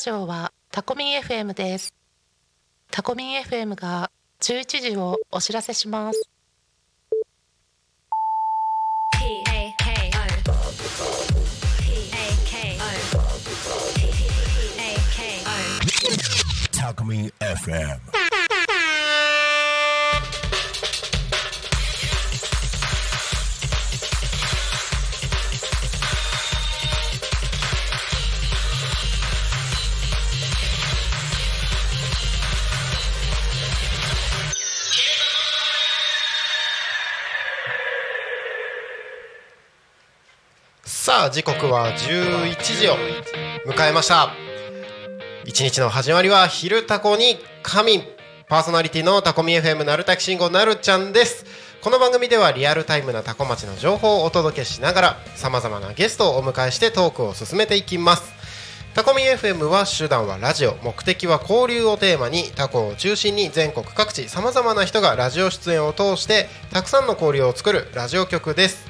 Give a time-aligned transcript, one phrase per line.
[0.00, 1.92] ジオはタコミン FM です
[2.90, 4.10] タコミン FM が
[4.40, 6.22] 11時をお知らせします
[16.72, 18.29] Talkme FM.
[41.22, 42.96] あ時刻は11時を
[43.66, 44.30] 迎えました。
[45.44, 48.04] 一日の始まりは「昼タコに仮眠」
[48.48, 51.44] パーソナリティのタコミ FM なるたきしんごなるちゃんです。
[51.82, 58.22] この番組ではリアルタイムなタコ町の情報をお届けしながらさまざまなゲストをお迎えしてトークを進めていきます。
[58.94, 68.89] タコミ FM は手段はラジオ目的は交流をテーマにタコを中心に全国各地さまざまな人がラジオ出演を通してたくさんの交流を作るラジオ局です。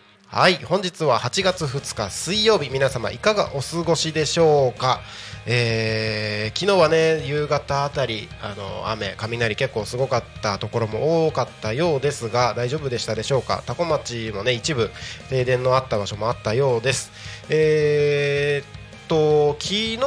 [0.31, 5.01] はい本日は8月2日水曜日皆様いかがお過ごしでしょうか、
[5.45, 13.61] えー昨日はね夕方あたりあの雨雷結構すごかったところも多かったようですが大丈夫でしたでしょうか？
[13.65, 14.89] 多古町もね一部
[15.29, 17.11] 停電のあった場所もあったようです。
[17.49, 19.99] えーっと昨日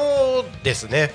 [0.62, 1.12] ですね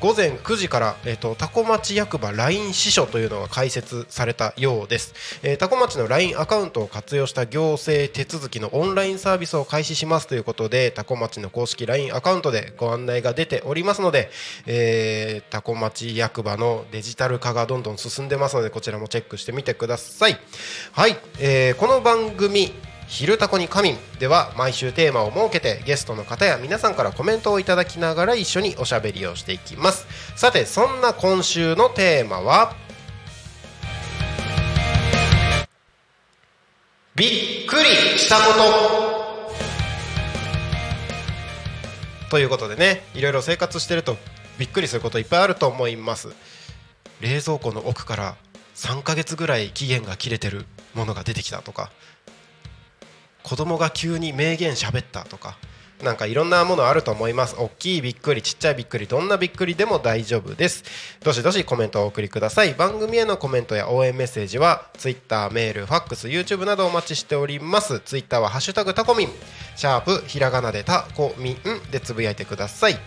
[0.00, 14.30] 午前9時から、えー、と多古町役場 LINE 支所というのが開設されたようです、えー、多古町の LINE アカウントを活用した行政手続きのオンラインサービスを開始しますということで多古町の公式 LINE アカウントでご案内が出ておりますので、
[14.66, 20.38] えー、多古町役場のデジタル化がどんどん進んでますのでこちらもチェックしてみてください。
[20.92, 22.72] はい、えーこの番組
[23.10, 30.06] 昼タコに仮眠では毎週テーマを設けてゲストの方や皆さんからコメントをいただきながら一緒におしゃべりをしていきます。
[30.36, 32.76] さてそんな今週のテーマは
[37.16, 37.28] びっ
[37.66, 38.60] くりしたこと。
[42.30, 44.16] ということでねいろいろ生活してると
[44.56, 46.28] びっくりすることいっぱいあると思います。
[47.20, 48.36] 冷蔵庫の奥から
[48.76, 51.90] 3ヶ月ぐらい期限が切れてるものが出てきたとか
[53.42, 55.56] 子供が急に名言喋ったとか
[56.02, 57.56] なんかいろんなものあると思います。
[57.58, 60.82] 大きいびっくりちっちゃいびっくりどんなびっくりでも大丈夫です。
[61.22, 62.72] どしどしコメントをお送りください。
[62.72, 68.00] 番組へのコメントや応援メッセージは Twitter メールファックス YouTube などお待ちしております。
[68.00, 69.28] Twitter はハッシュタグタコミン。
[69.76, 71.56] シャープひらがなでタコミン
[71.90, 72.98] でつぶやいてください。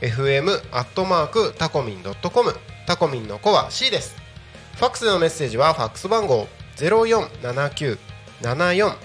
[0.00, 2.54] fm アットマークタコミンドットコム。
[2.86, 4.16] タコミンの子は C です。
[4.76, 7.98] ファックスのメッセージはファックス番号ゼロ四七九
[8.42, 8.96] 七四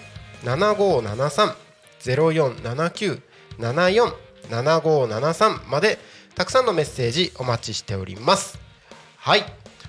[0.43, 1.55] 七五七三。
[1.99, 3.21] ゼロ四七九
[3.57, 4.13] 七四
[4.49, 5.99] 七五七三まで
[6.35, 8.57] たくさんのメッセージお待ちしております。
[9.17, 9.43] はい、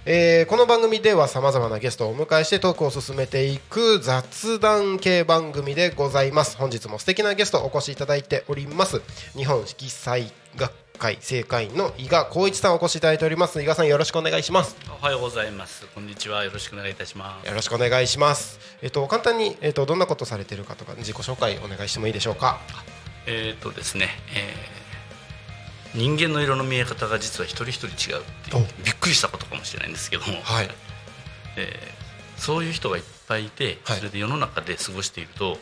[0.05, 6.57] えーこの番組ではさまざまなゲストをお迎えしてトークを進めていく雑談系番組でございます。
[6.57, 9.01] 本日も素敵なゲストお越しいただいております。
[9.37, 13.63] 日本色彩学会正会員の伊賀光一さんお越しいただいております。
[13.63, 14.77] 伊賀さんよろしくお願いします。
[15.01, 15.87] おはようございます。
[15.95, 16.45] こんにちは。
[16.45, 17.49] よろしくお願いいたします。
[17.49, 18.61] よろしくお願いします。
[18.83, 22.61] えっと簡単にえっとどんなことされてるかとか自己紹介お願いしてもいいでしょうか？
[23.27, 30.69] えっ、とですね、えー人間の色の見え方が実は一人一人違うっていうびっくりしたことかもしれないんですけども、はい。
[31.57, 32.01] えー
[32.41, 33.99] そういう人がいっぱいいて、はい。
[33.99, 35.57] それで世の中で過ごしていると、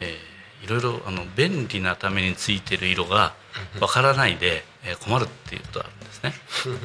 [0.00, 3.34] えーいろいろあの便利なためについてる色が
[3.78, 4.62] わからないで、えー
[4.94, 6.34] 困るっていうことがあるんですね。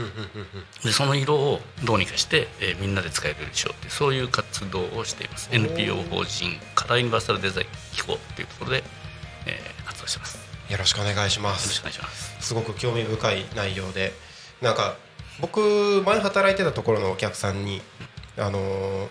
[0.83, 5.49] でその色をどうにかして、えーみんなで使えるようにしようってそういう活動をしています。
[5.51, 8.83] NPO 法人カラーユニバーサルデザイン機構っていうところで、
[9.45, 10.35] えー活動してます。
[10.35, 12.35] よよろしくお願いしまろしすくお願いします。
[12.39, 14.13] すごく興味深い内容で
[14.61, 14.95] なんか
[15.39, 17.81] 僕前働いてたところのお客さんに
[18.37, 19.09] あのー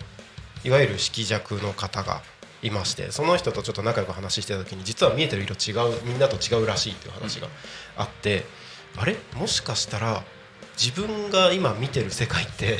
[0.63, 2.21] いわゆる色弱の方が
[2.61, 7.47] いましてその人とちょっと仲良く話してた時に実は見えてる色違うみんなと違うらしいっていう話が
[7.97, 8.45] あって、
[8.97, 9.17] あれ？
[9.35, 10.23] もしかしたら
[10.77, 12.77] 自分が今見てる世界って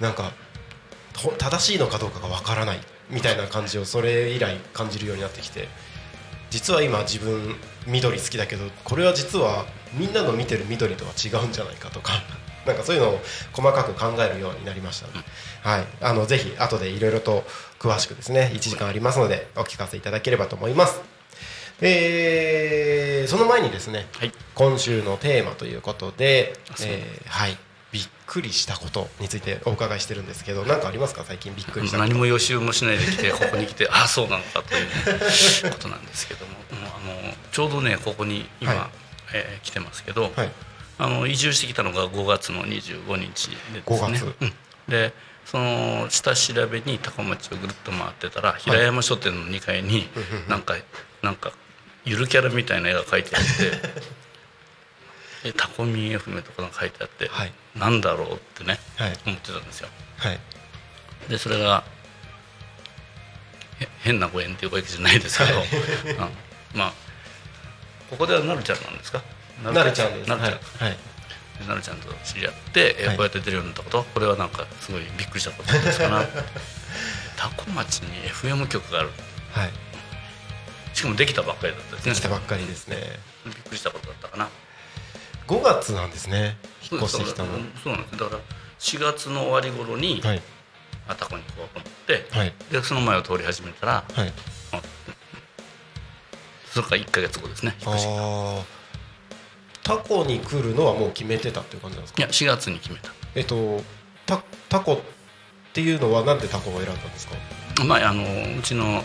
[0.00, 0.32] なんか
[1.16, 2.80] ほ正しいのかどうかがわからない
[3.10, 5.68] みたいな感じをそれ以来感じるようになってきて
[6.50, 7.56] 実は今自分
[7.86, 12.12] 緑好きだけどこれは実はみんなの見てる緑とは違うんじゃないかとか
[12.66, 13.20] なんかそういうのを
[13.52, 17.46] 細かく考えるようになりました、はい、あのぜひ後でいろいろと
[17.78, 21.17] 詳しくですね1時間ありますのでお聞かせいただければと思います。
[21.80, 24.32] えーその前にですね、はい。
[24.54, 27.58] 今週のテーマということでえーはい、
[27.92, 31.24] びっくりしたことについてお伺いしてるんですけど何かありますか？
[31.24, 36.52] 最近びっくりした何も予習もしないで来てここに来て ああそうなのかという、ね、ことなんですけども。
[36.72, 36.74] あ
[37.06, 38.88] のちょうどねここに今、はい。
[39.34, 40.50] えー来てますけど、はい。
[40.98, 44.34] あの移住してきたのが5月の25日でです5ね月。
[44.40, 44.54] うん。
[44.88, 45.12] で
[45.44, 50.08] その下調べに高町をぐるっと回ってたら平山書店の2階に
[50.48, 50.76] なんか
[51.22, 51.52] なんか
[52.08, 53.70] ゆるキャラみたいな絵が描いてあって
[55.50, 57.52] でタコミン FM とかが書いてあって、はい。
[57.76, 59.18] なんだろうってねはい。
[59.26, 59.88] 思ってたんですよ。
[60.18, 60.40] はい。
[61.28, 61.84] でそれが
[63.80, 65.66] へ変なご縁っていうわけじゃないですけど、はい。
[65.68, 66.18] うん。
[66.74, 66.92] まあ
[68.10, 69.22] ここではなるちゃんなんですか？
[69.62, 70.28] なるちゃんです。
[70.30, 70.60] なるちゃん、はい。
[70.84, 70.96] はい。
[71.68, 73.16] なるちゃんと知り合って、えーはい。
[73.16, 74.02] こうやって出るようになったこと？
[74.14, 76.24] これはなんかすごいびっくりしたことですかな？
[77.36, 79.10] 多古町に FM 局がある。
[79.52, 79.70] はい
[80.98, 82.14] しかもできたばっかりだったですね。
[82.14, 82.96] 来たばっかりですね。
[83.46, 84.48] びっくりしたことだったかな。
[85.46, 86.56] 5月なんですね。
[86.90, 87.50] 引っ越してきたの。
[87.84, 88.18] そうなんです。
[88.18, 88.40] だから
[88.80, 90.42] 4月の終わり頃に、はい。
[91.06, 92.52] あタコに行こうと思ってはい。
[92.70, 94.32] でその前を通り始めたらはい。
[94.72, 94.80] あ
[96.66, 98.62] それから1か月後ですね引っ越しがああ
[99.84, 102.22] タコに来るのはもう決めてたっていう感じなんですか？
[102.22, 103.10] いや4月に決めた。
[103.34, 103.80] えっと
[104.26, 105.00] タタコっ
[105.72, 107.84] ていうのはなんでタコを選んだんですか？
[107.84, 108.22] まああの
[108.58, 109.02] うちの、えー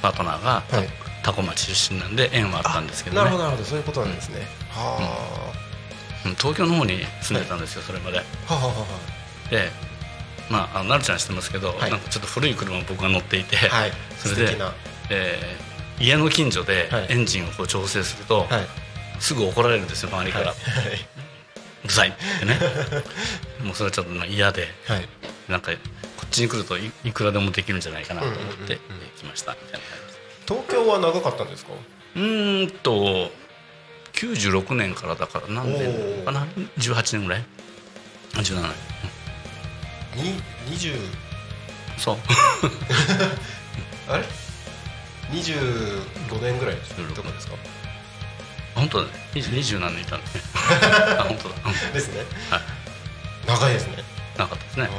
[0.00, 0.88] パートナーが、はい
[1.22, 3.22] タコ町出身なんで縁はあったんですけどね。
[3.22, 3.68] なるほどなるほど。
[3.68, 5.52] そういうことなんですね、は
[6.24, 6.34] うん。
[6.36, 8.18] 東京の方に住んでたんですよ、それまで。
[8.48, 8.86] あ、はあはあは
[9.50, 9.70] で
[10.50, 11.90] まああのなるちゃん知ってますけど、はい。
[11.90, 13.92] なんかちょっと古い車を僕が乗っていて、あはい。
[14.18, 14.56] それで
[15.10, 15.68] えー
[16.00, 17.06] 家の近所ではい。
[17.08, 18.66] エンジンをこう調整すると、はい。
[19.20, 20.54] すぐ怒られるんですよ周りから、は
[21.84, 22.56] うるさいってね。
[23.64, 25.08] もうそれはちょっとまあ嫌でいはい。
[25.48, 25.76] なんかこ
[26.24, 28.76] っちに来るといいくらでもできるんじゃないかなと思ってうんうんうんうん。
[29.18, 29.86] 来ましたみたいな
[30.48, 31.72] 東京は長かったんですか？
[32.16, 33.30] うーんと
[34.14, 36.46] 96年からだから何年かな
[36.78, 37.44] ？18年ぐらい？
[38.34, 38.62] あ17
[40.16, 40.24] 年。
[40.24, 40.42] に
[40.76, 40.98] 20
[41.98, 42.16] そう。
[44.10, 44.24] あれ
[45.30, 46.76] ？25年ぐらい
[47.14, 47.54] とかですか？
[48.74, 49.10] 本当だね。
[49.34, 50.32] 二十何年いたんだね。
[51.18, 51.54] あ本当だ。
[51.66, 51.92] うん。
[51.92, 52.20] ですね。
[52.50, 52.60] はい。
[53.46, 54.02] 長いですね。
[54.36, 54.90] なかったですあね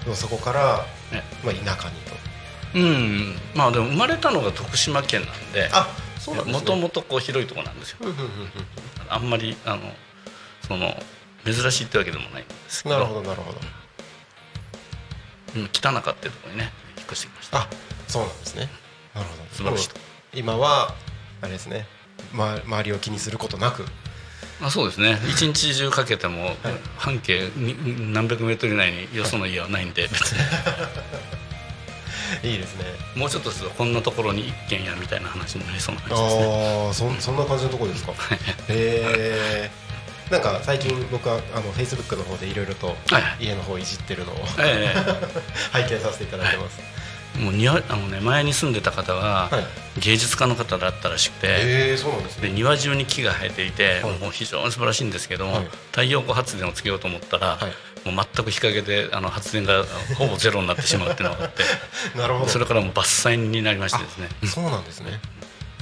[0.00, 0.04] ー。
[0.04, 1.22] でもそこから、ね。
[1.42, 2.14] まあ、田舎にと
[2.74, 3.34] うん。
[3.54, 6.60] まあでも生まれたのが徳島県なんであそうなんですね。
[6.60, 7.98] もともとこう広いところなんですよ。
[9.08, 9.80] あんまりあの
[10.66, 10.94] その
[11.44, 12.96] 珍しいってわけでもないんですけど。
[12.96, 13.58] なるほどなるほど。
[15.56, 17.58] うん北中っていうところにね引っ越してきました。
[17.60, 17.68] あ
[18.08, 18.68] そうなんですね。
[19.14, 19.42] なるほど。
[19.52, 19.96] 素晴らしいと。
[20.34, 20.94] 今は
[21.40, 21.86] あれですね、
[22.32, 23.84] ま、周りを気にすることなく。
[24.60, 25.18] あそうですね。
[25.30, 26.56] 一日中かけても
[26.96, 30.38] 半径に何百メートル以内によその家はないんで別に
[32.42, 32.84] いいですね。
[33.14, 36.86] もうちょっとするとこんなところに一軒家みたいな話になりそうな感じですね。
[36.86, 38.12] ああそんそんな感じのところですか？
[38.68, 39.70] へ
[40.30, 42.66] えんか最近僕はあのフェイスブックの方でいろい。
[42.66, 42.96] ろと
[43.40, 44.92] 家の方いじってるのをえ
[45.72, 50.00] 拝見させていただいてます、えもう庭あのね前に住んでた方ははい。
[50.00, 51.50] 芸術家の方だったらしくて、へ
[51.92, 52.48] えそうなんですね。
[52.48, 54.18] で庭中に木が生えていて、はい。
[54.18, 55.68] もう非常に素晴らしいんですけども、はい。
[55.92, 57.72] 太陽光発電をつけようと思ったら、はい
[58.06, 59.84] もう全く日陰であの発電が
[60.16, 61.62] ほぼゼロになってしまうっていうのがあって。
[62.18, 62.48] なるほど。
[62.48, 64.28] それからもう伐採になりましてですね。
[64.44, 65.20] そうなんですね。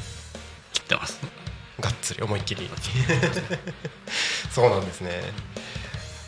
[0.72, 1.20] 切ってます。
[1.80, 2.70] がっつり思いっきり。
[4.50, 5.32] そうなんですね。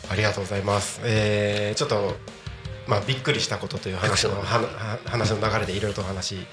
[0.09, 2.15] ありがとうございます、えーちょっと
[2.87, 4.41] まあびっくりしたことという話の
[5.05, 6.47] 話の流れでいろいろとお話し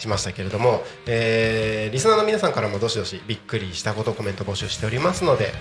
[0.00, 5.54] しましたけれども、えーリスナーの皆さんからもどしどしびっくりしたことコメント募集しておりますので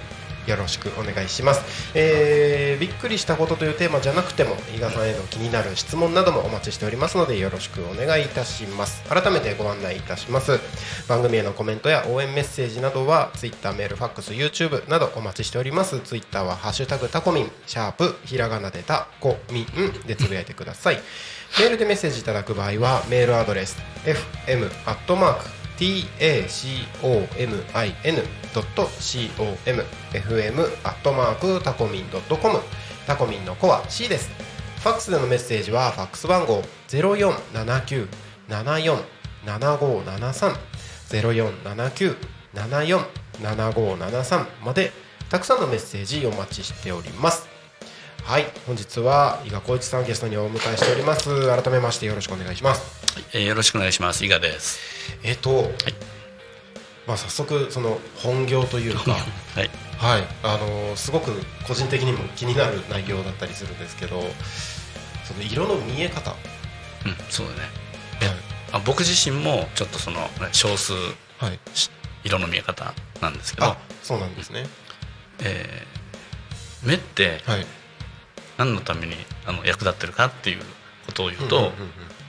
[0.47, 9.03] よろしくお願いします、えーびっくりしたことというテーマじゃなくても伊賀さんへの気になる質問などもお待ちしておりますのでよろしくお願いいたします。
[9.09, 10.59] 改めてご案内いたします。
[11.07, 15.99] 番組へのコメントや応援メッセージなどは Twitter メールファックス YouTube などお待ちしております。
[15.99, 19.65] Twitter は「ハッシュタグタコミン」シャープひらがなでタコミン
[20.05, 21.01] でつぶやいてください
[21.59, 25.45] メールでメッセージいただく場合はメールアドレス fm アットマーク
[25.77, 27.63] tacomin.com
[30.13, 32.59] fm アットマークタコミン .com
[33.05, 34.29] タコミンの子は C です。
[34.79, 39.07] ファックスでのメッセージはファックス番号0479747573
[42.53, 44.91] 0479747573まで
[45.29, 47.47] たくさんのメッセージお待ちしております。
[48.23, 51.47] はい本日は伊賀光一さんゲストにお迎えしております。
[51.47, 53.13] 改めましてよろしくお願いします。
[53.13, 54.25] はいえーよろしくお願いします。
[54.25, 54.79] 伊賀です。
[55.23, 55.71] えっ、と、
[57.07, 59.17] まあ早速その本業というかは
[59.63, 59.69] い。
[59.97, 60.23] はい。
[60.43, 61.31] あのーすごく
[61.67, 64.21] 個人的にも気になる内容だったりするんですけど
[65.25, 67.59] その色の見え方、うんそうだね。
[68.73, 70.19] あ僕自身もちょっとその
[70.51, 70.93] 少数
[71.39, 71.89] はい、し
[72.23, 73.67] 色の見え方なんですけど。
[73.67, 74.65] あ、そうなんですね。
[75.39, 77.65] えー目ってはい。
[78.57, 80.59] 何のためにあの役立ってるかっていう
[81.05, 81.71] ことを言うと、うんうんうん。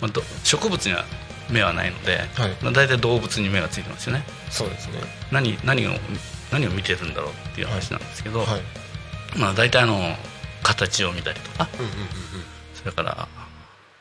[0.01, 1.05] まあ、ど植物には
[1.51, 2.57] 目はないので、はい。
[2.63, 4.25] まあ、大体動物に目がついてますよね。
[4.51, 4.95] そうですね。
[5.33, 5.93] 何何を
[6.53, 9.39] 何を見てるんだろうっていう話なんですけど、はい。
[9.39, 10.17] まあ、大体あの
[10.63, 11.91] 形を見たりとかうんうん
[12.75, 13.29] それから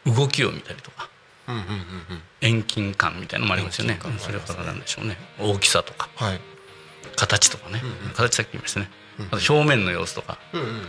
[0.05, 1.09] 動きを見たりとか
[1.47, 1.75] うんうんうんうん。
[1.75, 1.77] う
[2.15, 3.93] ん遠近感みたいなのもありますよね。
[3.93, 5.17] 遠近感もあそれからなんでしょうね。
[5.39, 6.39] 大きさとかはい。
[7.15, 8.13] 形とかね、うんうん。
[8.13, 9.25] 形さっき言いましたね、うん。
[9.25, 10.37] あと表面の様子とか。
[10.53, 10.83] うんうんうんうん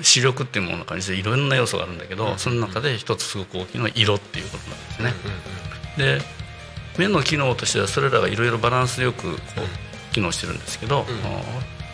[0.00, 2.38] 視力っていうものの中にいろんな要素があるんだけど、うん。
[2.38, 4.70] その中で一つすごく大きいのは色っていうこと
[5.02, 5.18] なんで
[5.94, 6.22] すね、で
[6.98, 11.06] 目の機能としてはそれらがいろいろバランスよくこう機能してるんですけど、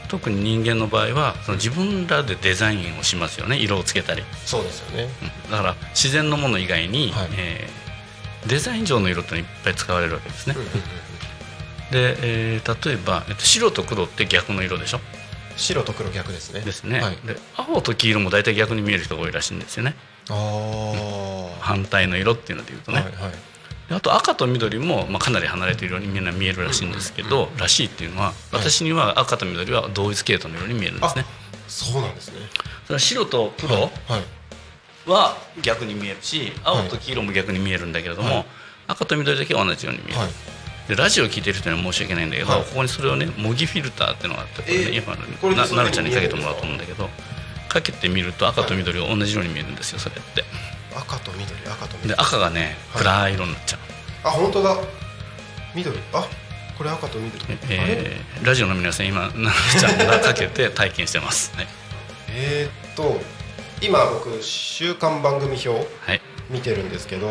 [0.08, 3.58] 特に人間の場合はその自分らでデザインをしますよね。
[3.58, 5.08] 色をつけたり、そうですよね。
[5.46, 5.50] うん。
[5.50, 7.28] だから自然のもの以外に、はい。
[7.36, 7.88] えー
[8.46, 10.54] デザイン上の色ってのいっぱい使われるわけですね、
[11.90, 15.00] で、えー例えば、えっと、白と黒って逆の色でしょ
[15.58, 16.60] 白と黒逆ですね。
[16.60, 17.16] ですね、はい。
[17.26, 19.94] で青と黄色も大体逆に見える人が多いらしいんですよね。
[20.30, 23.32] ああ反対の色っていうので言うとね、はいはい。
[23.88, 31.24] であと赤と緑も、まあ、かなり離れているようにみんな見えるらしいんですけど、らしいっていうのは私には赤と緑は同一系統のように見えるんですね
[31.66, 32.34] そうなんですね。
[32.84, 33.90] それは白と黒はい。
[35.10, 38.46] は逆に見えるし青と黄色も逆に見えるんだけれども、はい。
[38.88, 40.28] 赤と緑だけは同じように見える、はい
[40.88, 42.62] でラジオを聞いてる人には申し訳ないんだけど、はい。
[42.62, 45.02] ここにそれをね模擬フィルターっていうのがあってこれね、えー。
[45.02, 47.08] 今これでそれななるちゃんにかけてもらおうと思うんだけど
[47.68, 50.44] かけてみると赤と緑が同じように見えるんですよそれって。
[50.96, 52.08] 赤と緑赤と緑。
[52.08, 53.02] で赤がねはい。
[53.02, 53.80] 暗い色になっちゃう、
[54.24, 54.76] あ本当だ。
[55.74, 55.98] 緑。
[56.14, 56.26] あ
[56.78, 57.44] これ赤と緑。
[57.68, 61.66] えーラジオの皆さん今なるちゃんがかけて体験してます、はい。
[62.30, 63.20] えーっと
[63.82, 66.20] 今僕週間番組表はい。
[66.48, 67.28] 見てるんですけど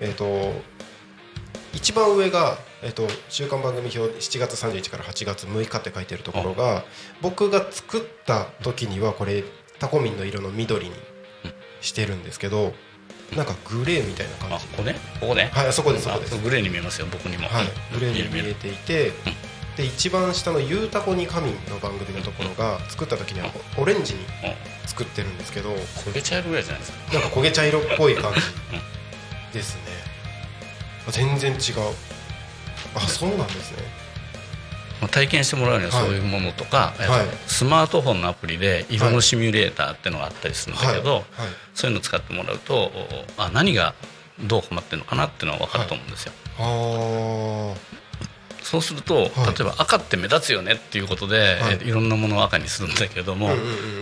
[0.00, 0.52] えーっと
[1.74, 6.84] 一番上が、えーっと週間番組表7月31日から8月6日って書いてるところが
[7.20, 9.42] 僕が作った時にはこれ
[9.78, 10.92] タコミンの色の緑に
[11.80, 12.72] してるんですけど
[13.36, 14.54] なんかグレーみたいな感じ。
[14.54, 14.94] あここね？
[15.20, 15.50] ここね？
[15.52, 16.34] はいそこですそこです。
[16.34, 17.98] あグレーに見えますよ僕にも、はいうん。
[17.98, 19.12] グレーに見えていて
[19.76, 24.20] で一番下の「ゆうたこに神」の番組のところが作った時にはオレンジに
[24.86, 26.98] 作ってるんですけどうん焦げ茶色ぐらいじゃないですか。
[27.14, 28.32] なんか焦げ茶色っぽい感
[29.52, 29.82] じですね。
[31.06, 31.58] あ全然違う
[32.94, 33.78] あそうなんですね。
[35.00, 41.20] まあ体験してもらうにはそういうものとか、えっとはいスマートフォンのアプリで色のシミュレーターっていうのがあったりするんだけど、はい。
[41.20, 41.24] はい。
[41.74, 42.92] そういうのを使ってもらうとお
[43.36, 43.94] あ何が
[44.40, 46.32] どう困ってるのかなっていうのは分かると思うんですよ。
[48.70, 49.28] そうすると、例
[49.60, 51.78] えば赤って目立つよねっていうことで、はい。
[51.80, 53.48] えいろんなものを赤にするんだけども、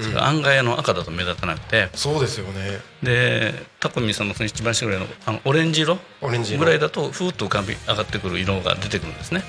[0.02, 1.88] それ案外あの赤だと目立たなくて。
[1.94, 2.80] そうですよね。
[3.00, 6.64] でタコミンさんのその一番下ぐらいのあのオレンジ色オレンジ色。
[6.64, 9.44] ぐらいだとふーっと浮かび上がってくる色が出てくるんですね。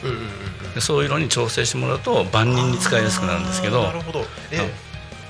[0.75, 3.81] でそういう色に調整してもらうと万人に使いやすくなるんですけど。
[3.83, 4.23] なるほど。
[4.51, 4.71] え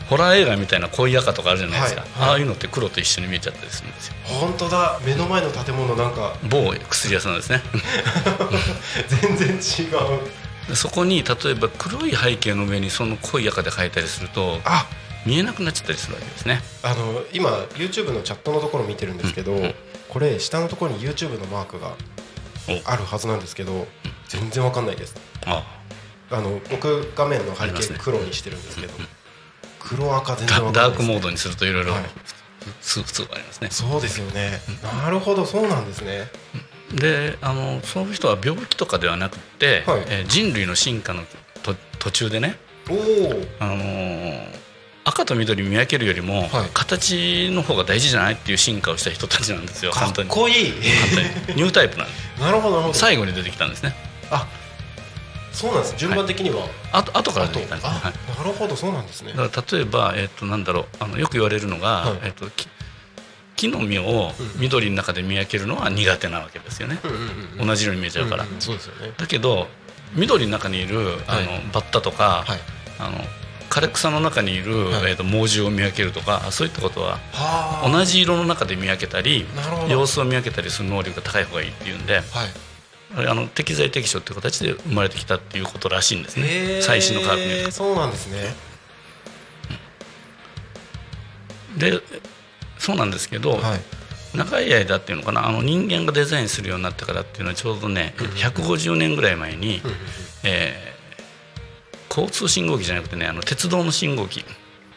[0.10, 2.30] ホラー映画みたいな濃い赤とかあるじゃないですか、はいはい。
[2.30, 4.14] ああいうのって黒と一緒に見えちゃったりするんですよ。
[4.24, 5.00] 本当だ。
[5.06, 6.36] 目の前の建物なんか。
[6.50, 7.62] 某薬屋さんですね。
[9.22, 10.70] 全然違う。
[10.70, 14.88] でそこに例えば黒い背景の上にその濃い赤で描いたりするとあ。
[15.26, 16.62] 見えなくなっちゃったりするわけですね。
[16.84, 19.64] あの今 YouTube のチャットのところ見てるんですけど、うん。
[19.64, 19.76] うん。
[20.08, 21.96] これ下のところに YouTube のマークが
[22.86, 23.88] あるはずなんですけど
[24.30, 25.16] 全然わかんないです。
[25.46, 25.64] あ。
[26.30, 28.94] あの僕画面の背景黒にしてるんですけど、
[29.96, 32.04] ないですダークモードにするといろいろはい。
[32.82, 33.70] 普通がありますね。
[33.72, 34.60] そうですよね。
[35.02, 36.28] なるほどそうなんですね。
[36.94, 40.04] であのそういう人は病気とかではなくて、はい。
[40.08, 41.24] えー人類の進化の
[41.64, 42.58] と途中でね、
[42.90, 42.98] おお
[43.60, 44.58] あのー
[45.06, 46.70] 赤と緑見分けるよりも、はい。
[46.74, 50.74] 形の方が大事じゃないっていう進化をした人たちなんですよかっ本当にこいい
[51.16, 51.62] 簡単に。
[51.62, 52.42] ニュータイプなんです。
[52.42, 52.94] なるほどなるほど。
[52.94, 53.96] 最後に出てきたんですね。
[54.30, 54.46] あ
[55.52, 55.96] そうなんです。
[55.98, 57.56] 順番的には、あと後からあと。
[57.56, 59.34] 出てきたんですね、あはい、なるほどそうなんですね。
[59.34, 60.86] 例えば、えっとなんだろう。
[61.00, 62.20] あのよく言われるのが、はい。
[62.24, 62.68] えっとき
[63.56, 64.62] 木の実をうん。
[64.62, 67.18] 緑の中で見分けるのは苦手なわけですよね、うんうん
[67.62, 69.14] うん同じように見えちゃうから、んんそうですよね。
[69.18, 69.68] だけど
[70.14, 71.70] 緑の中にいるあの、はい。
[71.74, 72.60] バッタとか、はい。
[73.00, 73.18] あの
[73.70, 75.12] 枯れ草の中にいる、はい。
[75.12, 77.90] えー、と猛獣を見分けるとかそういったことははあ。
[77.92, 79.46] 同じ色の中で見分けたり
[79.90, 82.24] 様子を見分けたりする能力が高い方がいいっていうんではい
[83.16, 86.82] あの適材適所っていう形で生まれてきたっていうことらしいんですね。
[86.82, 88.54] 最新の科学によるとそうなんですね。
[91.78, 92.02] で
[92.78, 93.82] そうなんですけど、はい。
[94.36, 99.82] 長い間っていうのかなあの人間がデザインするようになってからっていうのはちょうどね、150年ぐらい前に、
[100.44, 100.98] えー
[102.10, 104.44] 交通信号機じゃなくてねあの鉄道の信号機。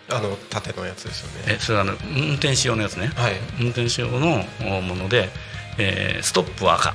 [0.08, 1.56] あの縦のやつですよね。
[1.56, 3.34] えそれはあの運転仕様のやつね、はい。
[3.60, 4.42] 運転仕様の
[4.78, 5.28] おもので、
[5.76, 6.94] えーストップは赤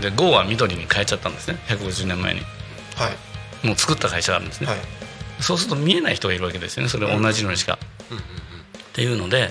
[0.00, 1.58] で GO は緑に変えちゃったんですね。
[1.68, 2.40] 150年前に。
[2.96, 3.08] は
[3.62, 3.66] い。
[3.66, 4.78] もう作った会社があるんですね、はい。
[5.40, 6.88] そうすると見えない人がいるわけですよね。
[6.88, 9.50] それ同じのにしか、っていうので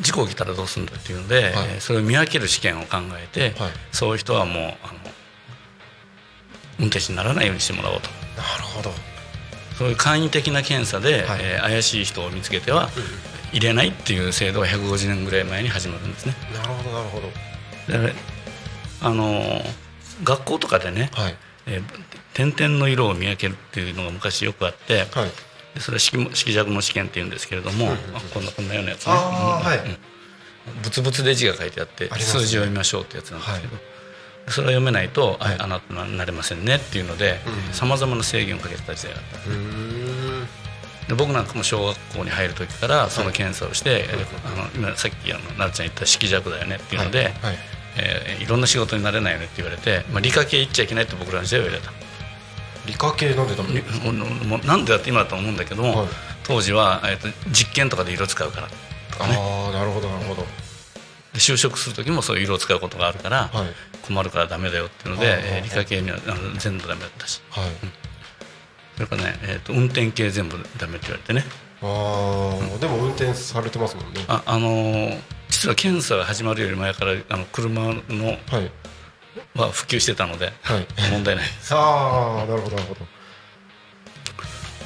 [0.00, 1.52] 事故起きたらどうするんだっていうので、はい。
[1.52, 3.72] えーそれを見分ける試験を考えて、はい。
[3.92, 4.74] そういう人はもうあの
[6.78, 8.08] 運転手にならないようにしてもらおうと。
[8.36, 8.90] なるほど。
[9.78, 11.40] そういう簡易的な検査で、はい。
[11.42, 12.90] えー怪しい人を見つけては
[13.52, 16.34] 入れないっていう制度が150年ぐらい前に始まるんですね。
[16.54, 17.28] なるほどなるほど。
[18.08, 18.14] で
[19.02, 19.64] あのー
[20.22, 21.36] 学校とかでね、はい。
[21.66, 21.82] えー
[22.32, 25.30] 点々の色を見分けるっていうのが昔よくあって、はい。
[25.74, 27.96] でそれは色も色弱の試験っていうんですけれども、あ
[28.32, 29.96] こんなこんなようなやつね、あーはいうん
[30.82, 33.76] ブツブツで字が書いてあって数字を読みましょうってやつなんですけど、
[34.48, 37.40] それを読めないと、ああなたはなれませんねっていうので
[37.72, 41.08] さまざまな制限をかけてた時代があった。
[41.08, 47.32] で僕なんかも小学校に入る時からその検査をして、えーあの今さっきあの奈々ちゃん言った色弱だよねっていうので、はい。
[47.42, 47.56] はい
[47.96, 51.92] えーいろんな仕事になれないよねって言われて、まあ、理科系行っちゃいけないって僕らの時代は言われた。
[52.86, 56.08] 理科系なんでダメにもうなんでだって今だと思うんだけども、はい。
[56.44, 58.68] 当時は、えー、と実験とかで色使うから。
[59.12, 59.36] とかね。
[59.38, 60.42] ああなるほどなるほど。
[60.42, 64.06] で就職する時もそういう色を使うことがあるから、はい。
[64.06, 65.62] 困るからダメだよっていうので、はい。
[65.62, 67.42] 理科系にはあの全部ダメだったし。
[67.50, 67.64] はい。
[68.96, 71.44] それからね、えー、と運転系全部ダメって言われてね。
[71.82, 74.24] ああでも運転されてますもんね。
[74.28, 75.18] あ、あのー
[75.50, 77.92] 実は検査が始まるより前からあの車のは
[78.60, 78.70] い。
[79.54, 80.86] は普及してたのではい。
[81.12, 81.74] 問題ないです。
[81.74, 83.00] ああなるほどなるほど。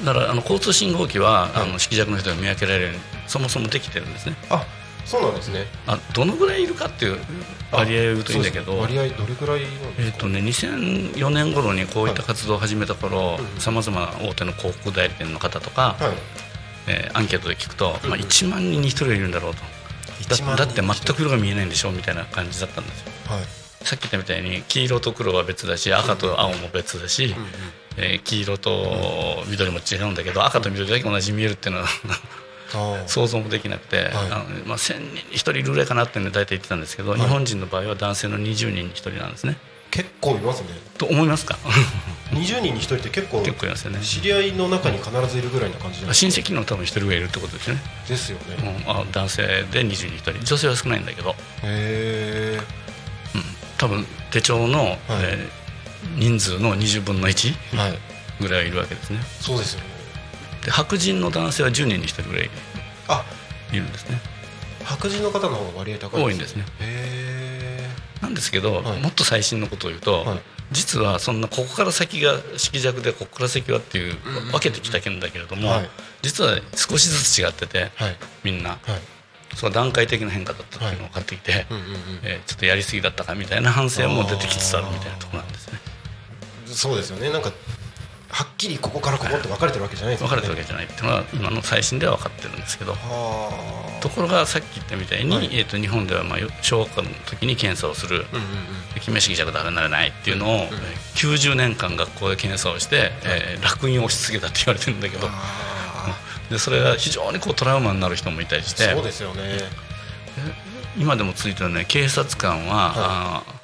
[0.03, 1.63] だからあの交通信号機は、はい。
[1.63, 4.35] あの色弱の人が見分けられるようにそもそもできてるんですね。
[4.49, 4.65] あ
[5.05, 5.65] そうなんですね。
[5.87, 7.19] あどのぐらいいるかっていう
[7.71, 9.61] 割合を言うといいんだけど割合どれくらい
[9.97, 16.13] えーとね、2004年頃にこういった活動を始めた頃さまざまな大手の広告代理店の方とか、はい。
[16.87, 19.57] えーアンケートで聞くと、まあ、1万人に1人はいるんだろうと。
[19.59, 19.74] 1万人
[20.27, 23.11] だだって全く色が見えないんでしょみたいな感じだったんですよ。
[23.27, 23.45] はい。
[23.85, 27.35] さっき言ったみたいに黄色と黒は別だし赤と青も別だし、
[27.97, 31.87] えー黄色と緑も違うんだけど赤と緑だけ同じに見えるっていうのは
[33.07, 39.57] 想像もできなくて、あのまあ、1000人に1人いるぐらいかなっていうので大体言ってたんですけど、日本人の場合は男性の20人に1人なんですね。
[39.95, 40.67] 結構いますね。
[40.97, 41.57] と思いますか？
[42.31, 43.99] 20人に1人って結構結構いますよね。
[44.01, 48.75] 知り合いの中に必ずいるぐらいな感じなんです親戚の多分1人ぐらいいるってことですよね、ですよね。
[48.85, 50.45] うん、あ男性で20人1人。
[50.45, 52.59] 女性は少ないんだけど、へえ
[53.35, 53.43] うん、
[53.77, 55.65] 多分手帳の、えー
[56.17, 57.97] 人数の20分の1はい。
[58.39, 59.19] ぐらいいるわけですね。
[59.41, 59.85] そうですよね。
[60.63, 62.49] で白人の男性は10人に1人ぐらい
[63.07, 63.23] あ
[63.71, 64.19] いるんですね。
[64.83, 66.63] 白人の方の方が割合高い多いんですね。
[66.79, 67.34] へ
[68.25, 69.01] なんですけど、はい。
[69.01, 70.39] もっと最新のことを言うと、はい。
[70.71, 74.15] 実はそんなここから先が色弱でここから先はっていう
[74.51, 75.89] 分けてきたけんだけれども、はい。
[76.23, 77.91] 実は少しずつ違ってて、
[78.43, 78.71] みんな。
[78.71, 78.79] はい。
[79.55, 81.91] その段階的な変化だったっていうのが分かってきて、うんうんうん
[82.23, 85.79] えーちょっとやりすぎだったかみたいな反省も出てきつつあるみたいなところなんですね。
[86.65, 87.29] そうですよね。
[87.31, 87.51] なんか
[88.35, 95.45] はっきりここからここって分かれてるわけじゃないです分かれてるわけけじゃないっていうのは今の最新では分かってるんですけどはところがさっき言ったみたいに、はい。
[95.53, 98.25] えー、と日本ではまあよ小学校の時に検査をする。
[98.33, 98.55] あうんうんうん
[99.01, 105.31] 「君は色弱だなれない」っていうのを、えー90年間学校で検査をして、えー楽印を押し付けたって言われてるんだけどあ。
[106.51, 108.93] でそれが非常にこうトラウマになる人もいたりしーて。
[108.93, 109.59] そうですよね。
[110.97, 113.54] 今でもついてるね警察官は、あー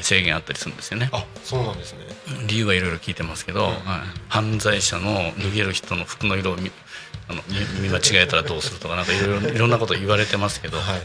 [0.00, 1.10] 制限あったりするんですよね。
[1.12, 2.00] あそうなんですね。
[2.46, 3.74] 理由はいろいろ聞いてますけど、はい。
[4.28, 6.70] 犯罪者の脱げる人の服の色を見
[7.28, 7.42] あの
[7.80, 11.02] 見見間違えたらどうするとかなんかいろいろいろんなこと言われてますけど、はい。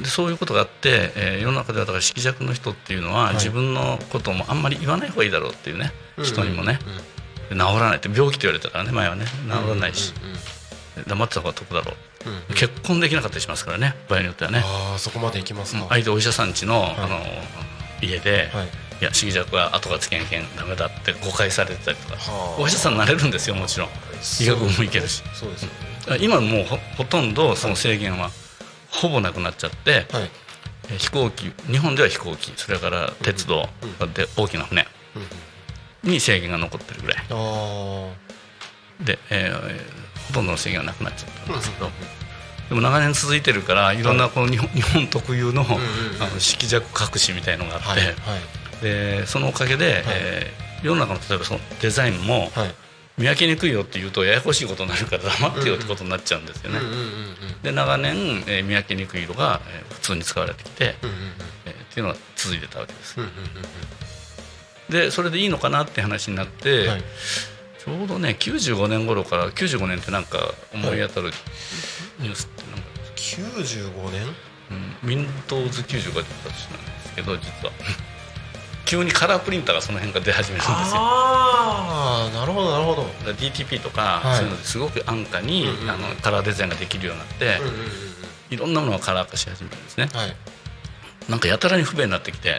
[0.00, 3.34] でそういうことがあって、えー世の中ではだから色弱の人っていうのは、い。
[3.34, 6.92] 自分のこともあんまり言わない方がいいだろうっていうね、人にもね、うん。
[6.92, 7.58] うん。
[7.58, 9.24] で治らないって病気って言われたからね前はね。
[9.24, 10.12] 治らないし、
[11.06, 11.92] 黙ってた方が得だろ
[12.26, 12.54] う、うんうん。
[12.54, 13.94] 結婚できなかったりしますからね。
[14.08, 15.86] 場合によってはね、ああそこまでいきますか。
[15.88, 17.20] 相手お医者さんちの,、あの
[18.02, 18.66] 家で、はい。
[19.00, 22.16] いや色弱は後がつけんけんダメだって誤解されてたりとか。
[22.16, 22.60] はあ。
[22.60, 23.88] お医者さんになれるんですよもちろん。
[24.40, 25.22] 医学部もいけるし。
[25.34, 25.68] そうです
[26.20, 28.30] 今もうほほとんどその制限は
[28.90, 30.30] ほぼなくなっちゃって、はい。
[30.88, 33.68] え飛行機日本では飛行機それから鉄道、
[34.14, 34.86] で大きな船
[36.04, 37.24] に制限が残ってるぐらい。
[37.28, 38.08] あ
[39.00, 41.90] で、えーほとんどの制限はなくなっちゃったんですけど、
[42.68, 45.64] でも長年続いてるからいろんなこの日本,、日本特有の,、あ
[46.32, 47.94] の色弱隠しみたいのがあっ
[48.80, 52.74] て、でそのおかげで、えー世の中の例えばそのデザインも、はい。
[53.18, 56.80] 見分けにくいよって言うとややこしいことになるから黙ってよってことになっちゃうんですよね。
[57.62, 58.14] で長年、
[58.46, 60.96] えー見分けにくい色が、えー普通に使われてきて、
[61.64, 63.16] えーっていうのが続いてたわけです。
[64.90, 67.04] でそれでいいのかなって話になって、うんはい
[67.86, 70.38] ちょうどね95年頃から95年ってなんか
[70.74, 71.30] 思い当たる
[72.18, 74.26] ニュースってなんか、95年？
[74.68, 77.72] うん、Windows90 が出た年なんですけど実は。
[78.84, 80.76] 急にカラープリンターがその辺が出始めるんですよ。
[81.00, 83.32] ああなるほどなるほど。
[83.32, 84.36] DTP とか、はい。
[84.36, 87.90] そういうのですごく安価に、うんうんあのカラーデザインができるようになって、うんうんうん
[88.48, 90.08] いろんなものがカラー化し始めるんですね。
[90.12, 90.36] うんはい。
[91.28, 92.52] なんかやたらに不便になってきて、い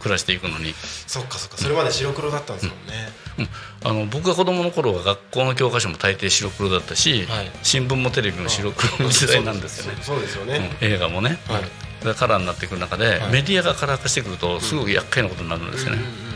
[0.00, 0.74] 暮らしていくのに、
[1.06, 1.58] そっかそっか。
[1.58, 3.08] それまで白黒だったんですもんね。
[3.38, 3.48] うん。
[3.84, 7.50] あの僕が子供の頃は学校の教科書も大抵白黒だったし、はい。
[7.62, 10.76] 新聞もテレビも白黒の時代なんですよね、そうですよね。
[10.80, 10.88] うん。
[10.88, 12.04] 映画もね、はい。
[12.04, 13.32] でカラーになってくる中で、はい。
[13.32, 16.30] メディアがカラー化してくるとすごく厄介なことになるんですよね、うんうんうん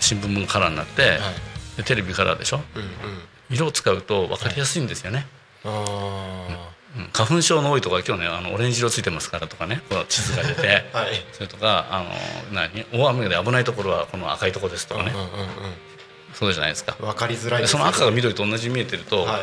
[0.00, 1.18] 新聞もカラーになって、
[1.84, 2.60] テレビカラーでしょ？
[2.74, 2.88] うんうん。
[3.50, 5.26] 色を使うと分かりやすいんですよね、
[5.62, 6.56] あうん
[7.12, 9.82] 花粉症の多いところは今日ねあのオレンジ色ついてますからとかね。
[9.88, 10.84] この地図が出て。
[10.92, 11.24] あ はい。
[11.32, 12.10] それとかあの
[12.52, 12.84] 何？
[12.92, 15.28] 大雨で危ないところはこの赤いところですとかね、うんうん
[16.32, 16.96] そうじゃないですか。
[16.98, 19.42] うんわかりづらいですそよの赤が緑と同じに見えてるとはい。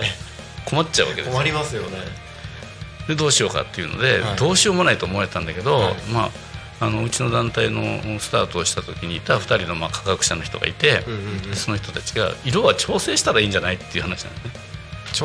[0.66, 1.34] 困っちゃうわけですよ。
[1.34, 1.98] 困りますよね。
[3.08, 4.36] でどうしようかっていうので、はい。
[4.36, 5.94] どうしようもないと思われたんだけど、はい。
[6.12, 6.32] ま
[6.80, 11.56] ああのうちの団体のスタートをした時にいた2人のまあ科学者の人がいて、うんうんうん。
[11.56, 14.52] その人たちが色は調整したらいいんじゃないっていう話なんですね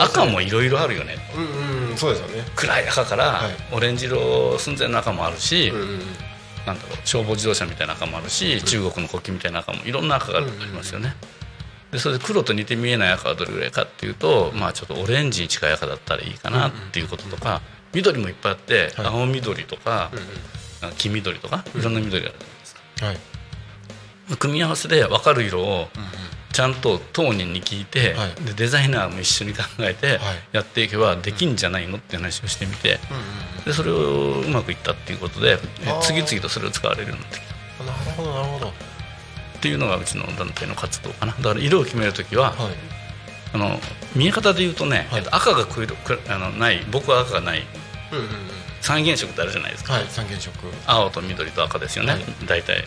[0.00, 1.16] 赤もいろいろあるよね。
[1.36, 2.44] うんうんうんそうですよね。
[2.56, 3.52] 暗い赤からはい。
[3.72, 5.98] オレンジ色寸前の赤もあるし、うんうんうん。
[6.66, 11.14] なんだろう消防自動車みたいな赤もあるし、中国の国旗みたいな赤もいろんな赤がありますよね。
[11.90, 17.60] でそれで黒と似て見えない赤はどれぐらいかっていうと、まあ、ちょっとオレンジに近い赤だったらいいかなっていうこととか、
[17.92, 19.06] 緑もいっぱいあって、はい。
[19.06, 20.94] 青緑とかうん、うん。
[20.96, 22.80] 黄緑とかいろんな緑があるじゃないですか。
[23.06, 24.36] はい。
[24.38, 25.88] 組み合わせで分かる色を
[26.52, 28.34] ちゃんと当人に聞いて、はい。
[28.44, 30.18] でデザイナーも一緒に考えてはい。
[30.52, 32.98] やっていけばできんじゃないのって話をしてみて
[33.64, 35.58] でそれをうまくいったっていうことで
[36.02, 37.54] 次々とそれを使われるようになってきた。
[37.80, 38.66] うんなるほどなるほど。
[38.66, 38.72] は
[39.56, 41.32] っていうのがうちの団体の活動かな。
[41.32, 42.52] だから色を決めるときは、
[43.52, 43.54] い。
[43.54, 43.78] あの
[44.16, 45.20] 見え方で言うとね、はい。
[45.20, 47.62] えっと赤がくるくあのない僕は赤がない。
[48.10, 48.30] うんうんうん。
[48.80, 50.50] 三原色ってあるじゃないですか、はい三原色。
[50.86, 52.24] 青と緑と赤ですよね、はい。
[52.46, 52.76] 大体。
[52.76, 52.86] はい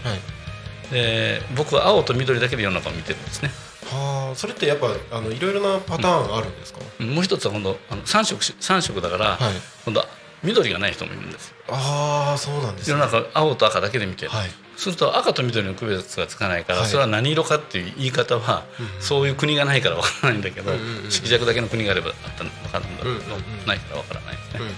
[0.91, 3.49] で僕は青と緑だけで世の中を見てるんですね。
[3.85, 6.79] はあそれってやっぱあのいろいろなパターンあるんですか？
[7.03, 9.53] もう一つは今度あの3色し三色だから、はい。
[9.85, 10.07] 今度は
[10.43, 11.49] 緑がない人もいるんです。
[11.49, 14.49] よああそうなんです世の中青と赤だけで見てる、はい。
[14.77, 18.65] すると赤と緑の区別がつかないから、はいそれは何色かっていう言い方は、
[18.99, 24.73] そういう国がないからわからないんだけど、うんうんうん色弱だけの国があればあったの分かるんだけど、うんうんうんないからわからないですね、うんうん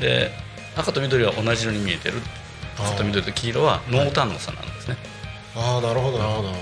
[0.00, 0.32] で
[0.76, 2.14] 赤と緑は同じ色に見えてる。
[2.76, 4.96] 赤と緑と黄色は濃淡の差なんですね、
[5.56, 6.52] ああなるほどなるほど。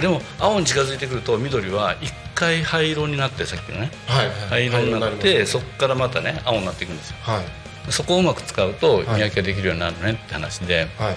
[0.00, 4.36] でも青に近づいてくると緑は一回灰色になってさっきのねどはいはい。
[4.48, 7.16] 灰色になって、そこからまたね青になっていくんですよ。
[7.20, 7.92] はい。
[7.92, 9.04] そこをうまく使うとはい。
[9.04, 11.14] 見分けができるようになるねって話で、はい。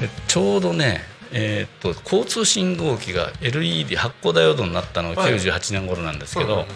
[0.00, 1.00] でちょうどね
[1.32, 5.34] えーっと交通信号機が LED 発光ダイオードになったのがはい。
[5.34, 6.74] 98年頃なんですけど、うんうんうんうん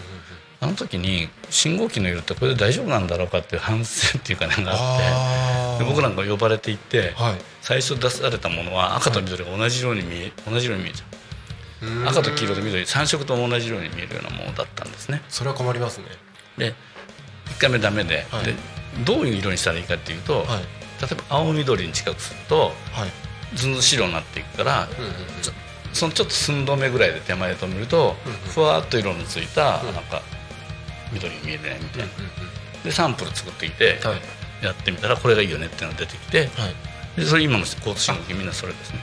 [0.59, 7.35] あの時に信号機の色ってこれで大丈夫なんだろうかっていう反省っていうかねがああーってで僕なんか呼ばれていってはい。
[7.61, 11.05] 最初出されたものは赤と緑が同じ色に見え同じ色に見えちゃ
[11.83, 12.07] ううん。
[12.07, 15.21] 赤と黄色と緑3色とも同じ色に見えるようなものだったんですね。
[15.29, 16.05] それは困りますね。
[16.57, 16.73] で
[17.57, 18.45] 1回目ダメで,、はい。
[18.45, 18.53] で
[19.05, 20.45] どういう色にしたらいいかっていうと、はい。
[21.01, 23.11] 例えば青緑に近くするとはい。
[23.55, 25.13] ずんずん白になっていくから、うんうんうん。
[25.41, 25.53] ちょ
[25.93, 29.93] そのちょっと寸止めぐらいで手前で止めると、うんうんふわっと色のついた、うん。
[29.93, 30.21] なんか
[31.11, 32.11] 緑に見えるねみたいな、うん
[32.83, 34.19] でサンプル作ってきて、うんはい
[34.61, 37.19] やってみたらこれがいいよねっていうのが出てきてはい。
[37.19, 38.99] でそれ今の交通信号機みんなそれですね。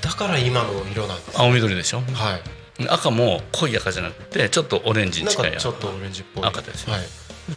[0.00, 2.02] だから今の色なんです青緑でしょ？
[2.12, 2.88] はい。
[2.88, 6.44] 赤も濃い赤じゃなくてちょっとオレンジに近いかちょっとオレンジっぽい。
[6.44, 7.02] 赤ですよはい。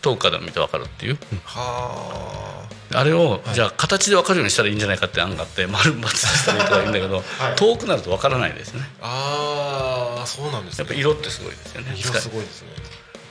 [0.02, 1.18] 遠くから見て分かるっていう？
[1.44, 3.04] はあ。
[3.04, 3.54] れを、はい。
[3.54, 7.56] じゃあ形で分かるようにしたらいいんじゃないかって案があって丸×したらいいとはいいんだけど、 はい。
[7.56, 8.90] 遠くなると分からないですよね。
[9.02, 10.86] あああそうなんですね。
[10.86, 11.94] やっぱ色ってすごいですよね。
[11.98, 12.68] 色すごいですね。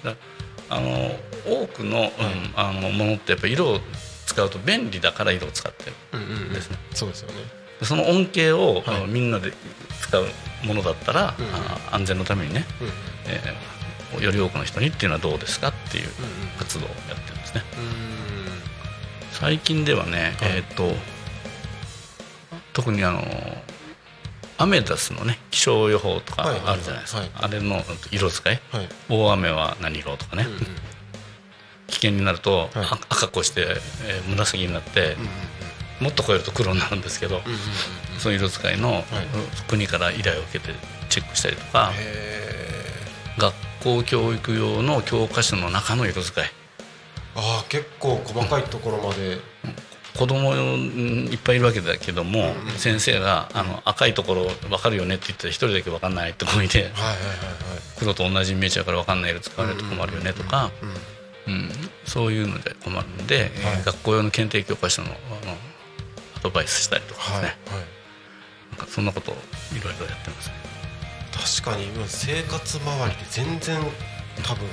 [0.05, 0.15] だ
[0.71, 1.11] あの
[1.47, 2.11] 多くの,、うん
[2.57, 3.81] あのものってやっぱ色を
[4.27, 5.93] 使うと便利だから色を使ってる。
[6.13, 6.53] うんうんうん。
[6.53, 6.79] ですね。
[6.93, 7.35] そうですよね。
[7.81, 9.07] でその恩恵を、はい。
[9.07, 9.53] みんなで
[10.01, 10.27] 使う
[10.65, 11.55] ものだったら、うんうん。
[11.55, 12.89] あ安全のためにね、うん
[13.27, 13.75] えー
[14.23, 16.49] より多くの人にっていうのはどうですかっていううんうん。
[16.57, 17.63] 活動をやってるんですね。
[17.77, 19.33] うん。
[19.33, 20.53] 最近ではね、はい。
[20.59, 20.93] えっ、と
[22.73, 23.23] 特にあの
[24.57, 27.31] アメダスのね気象予報とかあるじゃないですか、はい。
[27.35, 28.61] あれの色使い？
[28.71, 28.89] はい。
[29.09, 30.47] 大雨は何色とかね、
[31.89, 32.71] 危険になると、
[33.09, 33.67] 赤越して、
[34.07, 35.17] えー紫になって、
[36.01, 37.41] もっと超えると黒になるんですけど、
[38.19, 39.05] その色使いの、
[39.69, 40.73] 国から依頼を受けて
[41.09, 42.55] チェックしたりとか、へ
[43.39, 46.45] 学校教育用の教科書の中の色使い。
[47.37, 49.39] ああ結構細かいところまで、
[50.17, 57.19] 子供うんいっぱいいるわけだけども、先生があの赤いところ分かるよねって言って一人だけ分かんないって子いてはいはいはいはい。
[57.99, 60.71] 黒と同じに見えちゃうから分かんない色使われると困るよねとか、
[61.47, 61.71] うん、
[62.05, 63.51] そういうので困るんで、
[63.85, 65.13] 学校用の検定教科書のあ
[65.47, 65.53] の
[66.37, 67.57] アドバイスしたりとかですね、
[68.71, 69.39] なんかそんなことをい
[69.83, 70.55] ろいろやってますね。
[71.61, 73.81] 確かに今生活周りで全然
[74.45, 74.69] 多分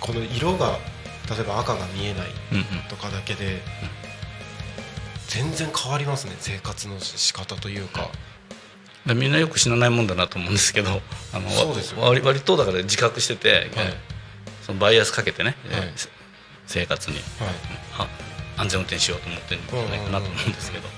[0.00, 0.78] この色が
[1.30, 2.26] 例えば赤が見えない
[2.88, 3.62] とかだけで
[5.28, 8.10] 全然変わりますね生活の仕方というか。
[9.06, 13.70] でみんなよく死なないもんだなと思うんですけどあの割割とだから自覚してて、はい。
[14.62, 15.92] そのバイアスかけてね、はい。
[15.94, 16.08] せ
[16.66, 17.16] 生活に。
[17.16, 17.24] はい。
[17.98, 18.08] あ
[18.56, 20.88] 安全運転しようと思ってるんじゃないかなと思うんですけど、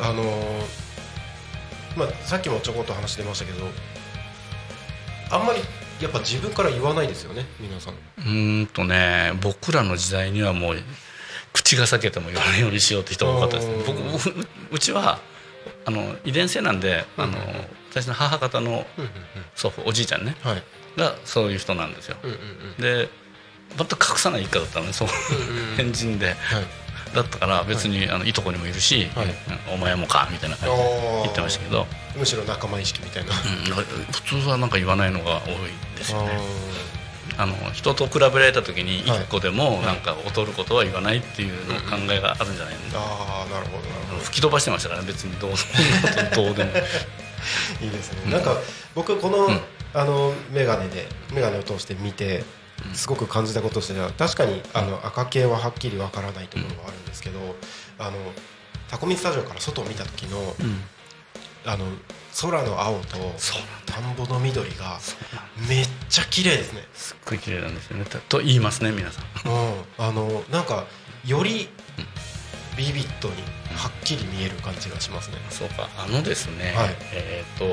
[0.00, 0.80] あのー
[1.96, 3.66] まあさっきもちょこっと話してましたけど
[5.30, 5.60] あんまり
[6.00, 7.94] やっぱ自分から言わないですよね皆さん。
[7.94, 10.76] うーんとね僕らの時代にはもう
[11.52, 15.20] 口が裂けても言わないようにしようって人が多かったです僕ううちは
[15.84, 17.32] あの遺伝性なんであの
[17.90, 18.86] 私の母方の
[19.54, 20.36] 祖父おじいちゃんね。
[20.42, 20.62] はい。
[20.96, 22.16] がそういう人なんですよ。
[22.22, 22.38] うんうんう
[22.78, 22.82] ん。
[22.82, 23.08] で
[23.76, 25.76] 全く隠さない一家だったのねそううんうん。
[25.76, 26.28] 変人で。
[26.28, 26.36] はい
[27.14, 29.08] だったから別に、あのいとこにもいるし、
[29.72, 30.56] お前もかみたいな。
[30.56, 33.32] 感じで言ってましたけど、むしろ仲間意識みたいな。
[33.32, 35.54] うん、普通はなんか言わないのが多い
[35.96, 36.30] ですよね。
[37.38, 39.22] あの人と比べられた時にはい。
[39.22, 44.20] 一個でもなんか劣ることは言わないっていうの考えがあるんじゃないの、ああなるほどなるほど。
[44.24, 45.52] 吹き飛ばしてましたからね別にどう
[46.36, 46.70] どうでも。
[47.80, 48.54] いいですね、なんか
[48.94, 49.60] 僕この,、ん。
[49.94, 52.44] あの眼鏡で眼鏡を通して見て
[52.94, 57.38] すごく感じたこととしては確かにあの赤系ははっきりわからないところがあるんですけど、
[57.98, 58.16] あの
[58.88, 60.54] タコミスタジオから外を見た時の,、
[61.64, 61.86] あの
[62.40, 63.16] 空の青と
[63.86, 64.98] 田んぼの緑が
[65.68, 68.04] めっちゃ綺麗ですね、すっごい綺麗なんですよね。
[68.04, 69.24] とと言いますね皆さん。
[69.48, 70.86] うん、あのなんか
[71.24, 71.68] より
[72.76, 73.34] ビビッドに
[73.76, 76.96] はっきり見える感じがしますね、そうかあのですね、はい。
[77.12, 77.64] えっ、と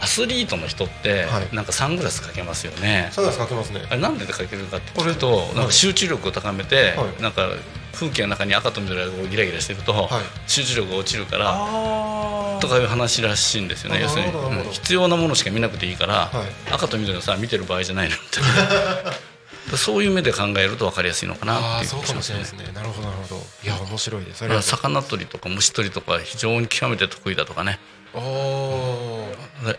[0.00, 1.54] アスリートの人ってはい。
[1.54, 3.82] なんかサングラスかけますよね、サングラスかけますね。
[3.88, 7.22] あれなんでかけるかっていうとなんか集中力を高めて、はい。
[7.22, 7.48] なんか
[7.92, 10.08] 風景の中に赤と緑がギラギラしてると、はい。
[10.46, 13.98] 集中力が落ちるからあとかいう話らしいんですよね。
[13.98, 14.70] あ要するに、うん。
[14.70, 16.72] 必要なものしか見なくていいから、はい。
[16.72, 18.16] 赤と緑のさ見てる場合じゃないの。
[18.16, 18.42] みたい
[19.02, 19.12] な
[19.78, 22.64] そういう目で考えると分かりやすいのかなっていうああそうかもしれないですね。
[22.74, 23.42] なるほどなるほど。
[23.64, 24.44] いや面白いです。
[24.62, 27.78] 魚取りとか虫取りとか非常に極めて得意だとかね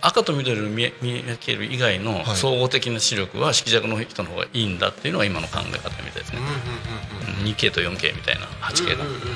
[0.01, 2.35] 赤と緑を見見分ける以外のはい。
[2.35, 6.39] 総合的な視力は色弱の人の方がいいんだっていうのが今の考え方みたいですね。
[6.39, 7.51] うんうんうんうん。
[7.53, 9.29] 2K と 4K みたいな 8K が、うんうんうんうん。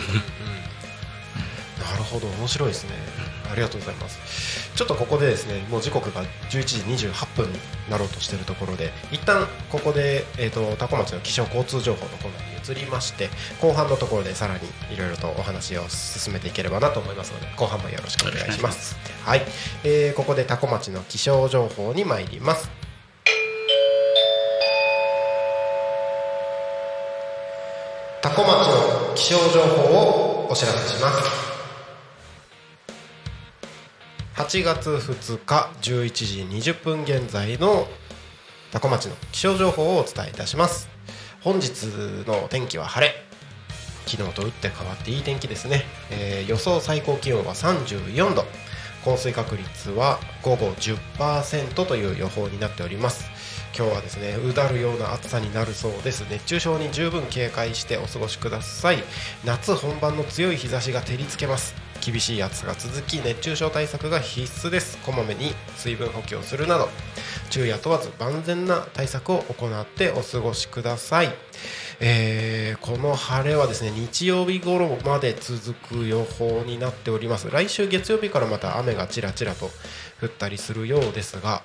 [1.79, 2.27] なるほど。
[2.27, 2.91] 面白いですね
[3.51, 4.71] ありがとうございます。
[4.75, 7.59] ちょっとここでですねもう時刻が11時28分に
[7.89, 13.29] なろうとしているところで一旦ここで、えー、と多古町の気象交通情報のコーナーに移りまして
[13.61, 14.61] 後半のところでさらに
[14.93, 18.95] いろいろとお話を進めていければなと思いますので後半もよろしくお願いします。
[19.25, 19.41] はい、
[19.83, 22.69] えーここで多古町の気象情報に参ります。
[28.21, 31.38] 多古町の気象情報をお知らせします。
[34.39, 36.11] 8月2日11
[36.61, 37.89] 時20分現在の
[38.71, 40.87] 多古町の気象情報をお伝えいたします。
[41.41, 41.83] 本日
[42.25, 43.13] の天気は晴れ。
[44.05, 48.45] 昨日と打って変わっていい天気ですね、えー予想最高気温は34度。
[49.03, 53.29] 降水確率は午後10%という予報になっております。
[53.77, 56.25] 今日はですねうだるような暑さになるそうです。
[56.31, 59.03] 熱中症に十分警戒してお過ごしください。
[59.43, 61.88] 夏本番の強い日差しが照りつけます。
[62.01, 64.97] 厳しい暑さが続き熱中症対策が必須です。
[64.99, 66.89] こまめに水分補給をするなど
[67.49, 71.33] 昼夜問わず万全な対策を行ってお過ごしください、
[71.99, 77.49] えーこの晴れはですね日曜日頃まで続く予報になっております。
[77.49, 79.69] 来週月曜日からまた雨がちらちらと
[80.21, 81.61] 降ったりするようですが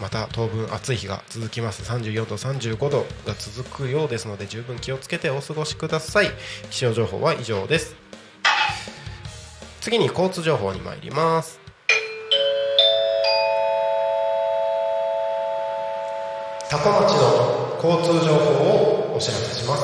[0.00, 1.82] また当分暑い日が続きます。
[1.82, 6.30] 34度35度が続くようですので十分気をつけてお過ごしください。
[6.70, 8.03] 気象情報は以上です。
[9.84, 11.60] 次に交通情報に参ります。
[16.70, 19.82] 多古町の交通情報をお知らせします。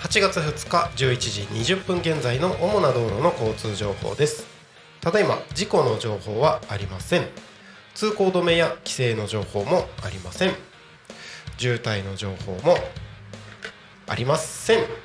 [0.00, 4.46] 8月2日11時20分現在の主な道路の交通情報です。
[5.02, 7.28] ただいま事故の情報はありません。
[7.94, 10.54] 通行止めや規制の情報もありません。
[11.58, 12.78] 渋滞の情報も
[14.06, 15.01] ありません。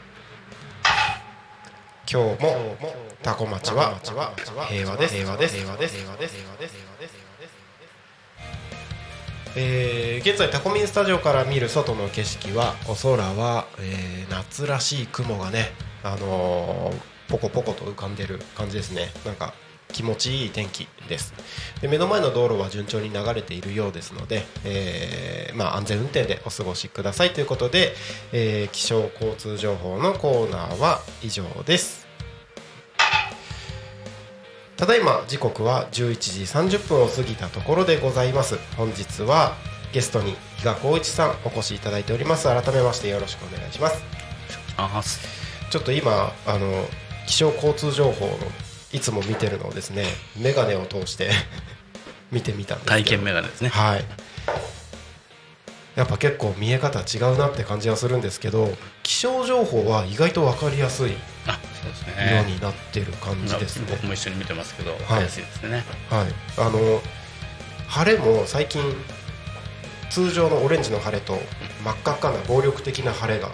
[2.10, 2.78] 今日も
[3.22, 4.00] タコ町は
[4.70, 5.14] 平和です。
[5.16, 5.56] 平和です。
[5.58, 6.78] 平和です平和です平和です
[9.60, 15.72] えー現在タコミンスタジオから見る外の景色はお空は、えー夏らしい雲がね
[16.04, 19.10] あのーポコポコと浮かんでる感じですね。
[19.26, 19.54] なんか
[19.94, 21.34] 気持ちいい天気です。
[21.82, 27.94] で目の前の道路は順調に流れているようですので、えーまあ、安全運転でお過ごしくださいということで、
[28.32, 32.08] えー気象交通情報のコーナーは以上です。
[34.78, 38.60] ただいま時刻は11時30分を過ぎたところでございます。
[38.78, 39.56] 本日は
[39.92, 42.44] ゲストに比嘉光一さんお越しいただいております。
[42.44, 44.04] 改めましてよろしくお願いします。
[44.78, 45.02] あ
[45.72, 46.86] ちょっと今あの
[47.26, 48.34] 気象交通情報の
[48.98, 50.06] いつも見てるのをですね
[50.36, 51.30] 眼鏡を通して
[52.32, 53.70] 見てみたんです体験メガネですね。
[53.70, 54.04] はい。
[55.96, 62.44] やっぱ結構見え方違うなって感じはするんですけど気象情報は意外と分かりやすい色ね。
[62.48, 66.28] になってる感じですね、僕も一緒に見てますけど分かりやすいですね、はい、
[66.60, 67.02] あの
[67.88, 68.80] 晴れも最近
[70.12, 71.40] 通常のオレンジの晴れと
[71.84, 73.50] 真っ赤っかな暴力的な晴れが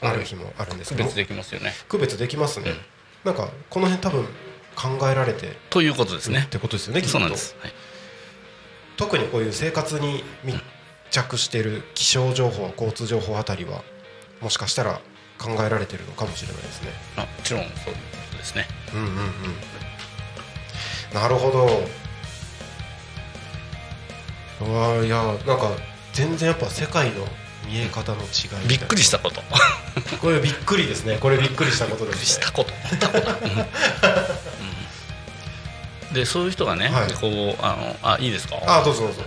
[0.00, 1.72] ある日もあるんですけど区別できますよね。
[1.88, 2.76] 区別できますね、うん。
[3.24, 4.28] なんかこの辺多分
[4.76, 6.44] 考えられてということですね。
[6.46, 7.72] ってことですよねそうなんです、はい、
[8.96, 10.60] 特にこういう生活に密
[11.10, 13.82] 着している気象情報交通情報あたりは
[14.40, 15.00] もしかしたら
[15.38, 16.90] 考えられてるのかもしれないですね。
[17.16, 17.92] あもちろんそういうこ
[18.32, 18.66] とですね。
[18.94, 19.14] うんうんうん。
[21.14, 21.66] なるほど。
[24.66, 25.72] うわーいやなんか
[26.12, 27.26] 全然やっぱ世界の
[27.66, 29.42] 見え方の違いびっくりしたこと。
[30.20, 31.16] これびっくりですね。
[31.18, 32.24] これびっくりしたことですね。
[32.26, 32.72] したこと
[36.12, 37.12] でそういう人がね、はい。
[37.14, 38.56] こうあのあいいですか？
[38.66, 39.22] あどうぞどうぞ。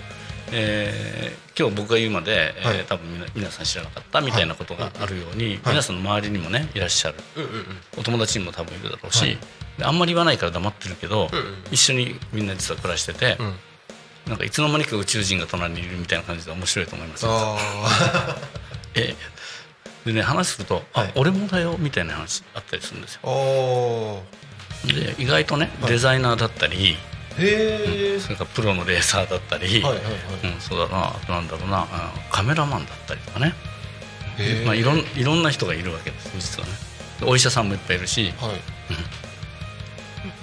[0.52, 2.84] えー今日僕が言うまで、えーはい。
[2.86, 5.60] 多分みな皆さん知らなかったみたいなことがあるように、はい。
[5.68, 7.16] 皆さんの周りにもねいらっしゃる
[7.96, 9.38] お友達にも多分いるだろうし、
[9.84, 11.30] あんまり言わないから黙ってるけど、
[11.72, 13.56] 一緒にみんな実は暮らしてて、うん。
[14.26, 17.32] なんかいつの間にか宇宙人が隣にいるみたいな感じで面白いと思いますよ。
[17.34, 17.58] あ
[18.96, 19.14] え
[20.08, 21.08] でね話すると「はい。
[21.08, 23.20] あ俺もだよ」みたいな話あったりするんですよ
[24.86, 25.92] で意外とねはい。
[25.92, 26.98] デザイナーだったり、へ
[27.40, 30.14] えそれからプロのレーサーだったり、はいはいはい。
[30.54, 33.54] うん、そうだななんだろうなあカメラマンだったりとかね、
[34.66, 36.74] まあ、いろんいろんな人がいるわけです実はね。
[37.22, 38.34] でお医者さんもいっぱいいるし。
[38.40, 38.50] はい。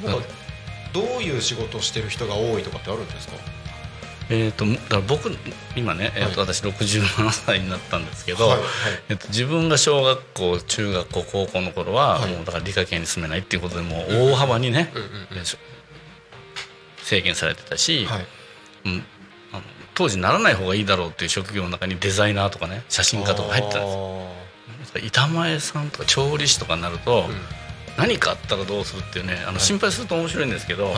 [0.07, 0.27] なんか
[0.93, 3.35] どういう仕事をしてる人が多いとかってあるんですか？
[4.33, 5.29] えー、とだから僕
[5.75, 8.69] 今ね、えーとは私67歳になったんですけど、はいはい。
[9.09, 12.31] えっと、自分が小学校中学校高校の頃は、はい。
[12.33, 14.93] もうだから理科系に進めないっていうことでもう大幅にね、
[17.03, 18.27] 制限されてたし、はい。
[18.85, 19.05] うん、
[19.53, 19.63] あの
[19.95, 25.05] 当時ならない方がいいだろうっていう職業の中にデザイナーとかね写真家とか入ってたんですよ。
[25.05, 27.35] 板前さんとか調理師とかになると、うん。
[27.99, 30.95] 何かあったらどうするっていうねあの心配すると面白いんですけど、はい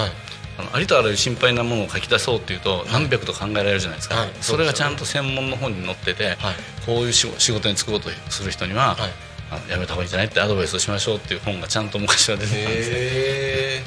[0.58, 6.36] あのありとあらゆる心配なものを書き出そうっていうと何百と考えられるじゃないですか、はいそれがちゃんと専門の本に載ってて、はい。
[6.84, 9.10] こういう仕仕事に就こうとする人には、はい。
[9.50, 13.82] あのやめた方がいいんじゃないってアドバイスをしましょうっていう本がちゃんと昔は出てたんですよへ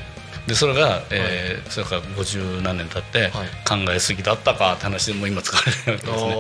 [0.48, 3.32] でそれが、えーそれから50何年経って、
[3.68, 6.36] 考えすぎだったかって話でもう今使われてるわけえですね。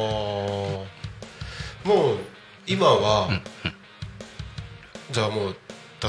[1.86, 2.18] もう
[2.68, 3.30] 今は
[5.12, 5.56] じゃあもう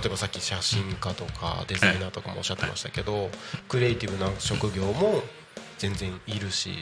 [0.00, 3.30] 例えばさっき写真家とかデザイナーとかもおっしゃってましたけど
[3.68, 5.22] クリエイティブな職業も
[5.78, 6.74] 全然いるし。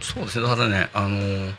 [0.00, 1.54] そうですねだからねあのー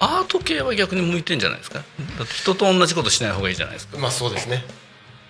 [0.00, 1.82] アート系は逆に向いてんじゃないですか？
[2.24, 4.64] 人と同じことしない方がいいじゃないですか、まあそうですね。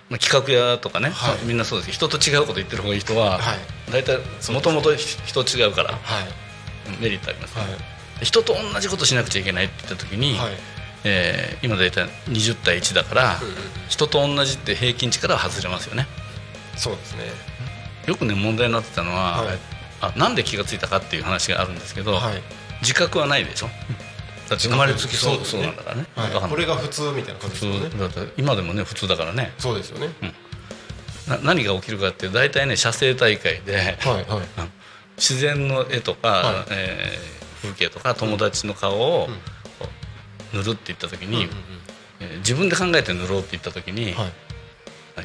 [0.09, 1.45] まあ、企画屋とかね、はい。
[1.45, 1.91] みんなそうです。
[1.91, 3.91] 人と違うこと言ってる方がいい人は、はい。
[3.91, 4.17] 大体
[4.51, 7.01] もともと人違うからはい。
[7.01, 7.67] メリットあります、はい。
[8.25, 10.53] 人と同じことしなくちゃいけないって言った時に、はい
[11.05, 13.55] えー今大体20対1だから、うんうん。
[13.87, 16.07] 人と同じって平均値からは外れますよね。
[16.75, 17.23] そうですね。
[18.07, 19.57] よくね問題になってたのは、はい。
[20.01, 22.41] あなんで気がついたかっていう話があるんですけど、はい。
[22.81, 23.67] 自覚はないでしょ？
[24.49, 26.49] だって生まれつきそうそうなんだからね、はい。
[26.49, 27.79] これが普通みたいな感じですよね。
[27.79, 29.53] 普通だって今でもね普通だからね。
[29.57, 30.09] そうですよね。
[31.27, 33.85] な何が起きるかって大体ね写生大会ではい
[34.29, 34.69] はい。
[35.17, 36.65] 自然の絵とか、はい。
[36.71, 39.33] えー風景とか友達の顔をうん。
[39.33, 39.54] こう
[40.53, 41.47] 塗るって言った時に、
[42.37, 44.13] 自分で考えて塗ろうって言った時に、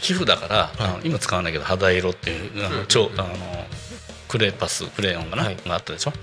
[0.01, 3.35] 皮膚だから、あの今使わないけど肌色っていうあの、うん超あの
[4.29, 5.57] クレパスクレヨンかな、はい。
[5.67, 6.11] があったでしょ？
[6.11, 6.15] う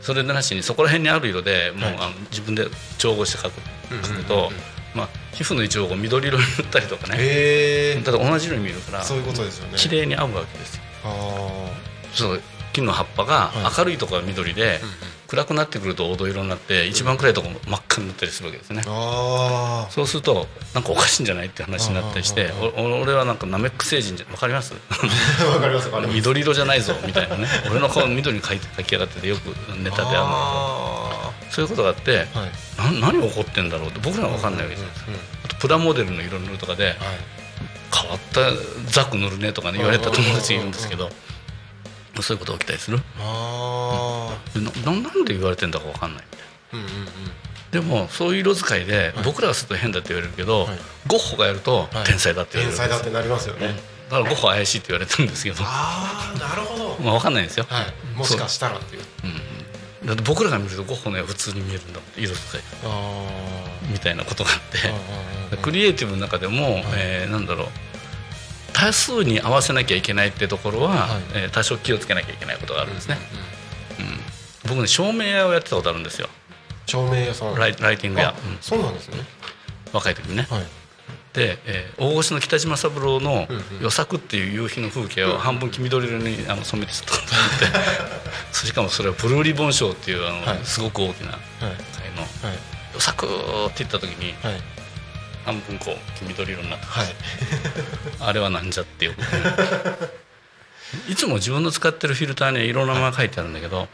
[0.00, 1.96] それでなしにそこら辺にある色でもう、はい。
[1.96, 3.54] あの自分で調合して描く
[3.90, 4.52] うん描くと、
[4.94, 8.00] まあ、皮膚の一部を緑色に塗ったりとかね。
[8.04, 9.76] だから同じ色に見えるからそういうことですよね。
[9.76, 10.82] 綺麗に合うわけですよ。
[11.06, 11.70] あ
[12.12, 13.78] そう木の葉っぱがはい。
[13.78, 14.80] 明るいところは緑で、
[15.34, 18.82] 暗くなってくると黄土色になって一番暗いところ真っ赤になったりするわけですね。
[18.86, 24.74] あそうするとなんかおかしいんじゃないって話になったりして俺はなんかナメック星人じゃ わかります？
[26.12, 27.48] 緑色じゃないぞみたいなね。
[27.70, 29.46] 俺の顔緑に描いて描き上がっててよく
[29.78, 33.00] ネタであるのあそういうことがあってーはい。
[33.00, 35.04] な何起こってんだろうって僕らは分かんないわけじゃないです。
[35.06, 36.96] かうんあとプラモデルの色塗るとかではい。
[37.96, 38.40] 変わった
[38.90, 41.10] ザク塗るねとかね言われた友達がいるんですけど
[42.22, 43.00] そういうことが起きたりする。
[43.18, 46.24] あでなななんで言われてんだか分かんない。
[46.30, 46.46] みたいな。
[46.46, 47.08] あうんうんうん。
[47.70, 49.24] でもそういう色使いではい。
[49.24, 50.78] 僕らがすると変だって言われるけど、はい。
[51.06, 52.04] ゴッホがやるとはい。
[52.04, 53.74] 天才だって言わ天れるんです才だってなりますよね。
[54.10, 55.56] だからゴッホは怪しいって言われてるんですけど。
[55.60, 56.96] ああなるほど。
[57.02, 58.18] まあ分かんないですよ、はい。
[58.18, 59.02] もしかしたらっていう。
[60.06, 63.26] だって僕らが見るとゴッホの絵は普通に見えるんだ色使いあ
[63.90, 64.90] みたいなことがあって。
[65.54, 67.68] あクリエイティブの中でも、えーなんだろう
[68.74, 71.22] 多数に合わせなきゃいけないってところは、はい。
[71.34, 73.16] えー多少気をつけなきゃいけないことがあるんですね、
[73.98, 74.00] う
[74.66, 76.28] ん僕ね照明屋をやってたことあるんですよ。
[76.86, 77.54] 照明屋さん。
[77.54, 78.58] ライライティング屋、あうん。
[78.62, 79.16] そうなんですね。
[79.92, 80.62] 若い時にね、はい。
[81.34, 88.56] で、えー大御所の北島三郎のうんうん「与作」っていう夕日の風景を半分黄緑色にあの染めてちょっと思って。
[88.66, 90.60] しかもそれはブルーリボン賞っていうあの、はい。
[90.64, 91.40] すごく大きなはい。
[91.60, 91.70] 会
[92.16, 92.22] の。
[92.22, 92.58] はい
[92.94, 93.26] 「与作」
[93.68, 94.62] って言った時にはい
[95.44, 97.06] 半分こう黄緑色になってはい。
[98.20, 99.14] あれはなんじゃっていう。
[101.08, 103.88] いつも自分の使ってるフィルターにはいろんな名前書いてあるんだけど、はい。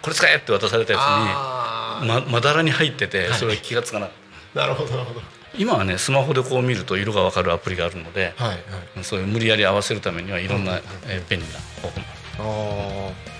[0.00, 3.38] これ使えって渡されたやつあにままだらに入っててはい。
[3.38, 4.14] それ気がつかなかっ
[4.54, 4.90] た、あなるほど。
[4.92, 5.20] なるほど
[5.58, 8.58] 今はねスマホでこう見ると色が分かるアプリがあるので、はいはい。
[9.04, 11.52] そういう無理やり合わせるためにはいろんな、うんえー便利な
[11.82, 13.32] 方法もああ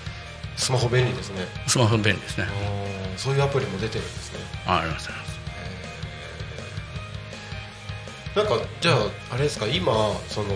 [0.55, 1.47] スマホ便利ですね。
[1.67, 2.45] スマホ便利ですね。
[3.17, 4.39] そういうアプリも出てるんですね。
[4.67, 5.32] あありますあります
[8.35, 8.95] なんかじゃあ
[9.31, 9.91] あれですか今
[10.27, 10.49] その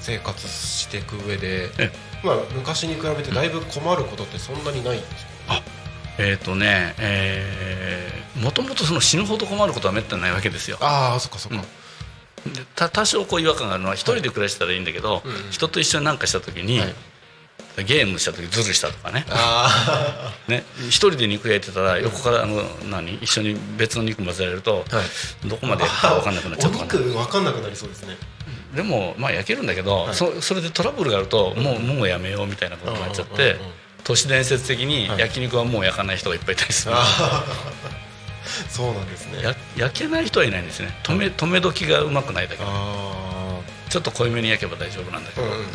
[0.00, 1.90] 生活していく上でえ
[2.24, 5.62] まあ昔に比べてだいぶ困ることってそんなにないんですか？
[6.18, 10.78] えっ、とねえーもともとその死ぬほど困ることはめったにないわけですよ。
[10.80, 11.58] ああそっかそっか、
[12.46, 16.94] でた多少こう違和感があるのは一人で暮らしたらいいんだけど、うんうん人と一緒に何かした時に、はい
[17.82, 19.24] ゲームした時ズルしたとかね。
[19.30, 20.64] あね。
[20.88, 23.14] 一人で肉焼いてたら横からあの何？
[23.16, 25.48] 一緒に別の肉混ぜられると、あはい。
[25.48, 26.90] どこまでか分かんなくなっちゃうとかね。
[26.92, 28.16] お肉分かんなくなりそうですね。
[28.74, 30.14] でもまあ焼けるんだけど、はい。
[30.14, 33.56] そそれでトラブルがあるともうもうやめようみたいなことになっちゃって、
[34.04, 35.18] 都市伝説的にはい。
[35.20, 37.44] 焼肉はもう焼かない人がいっぱいいたりする、ああ
[38.68, 39.42] そうなんですね。
[39.42, 40.98] や焼けない人はいないんですね。
[41.02, 42.62] 止め止め時がうまくないだけ。
[43.88, 45.66] ちょっと濃いめに焼けば大丈夫なんだけど、あうんうんうん。
[45.66, 45.74] まあ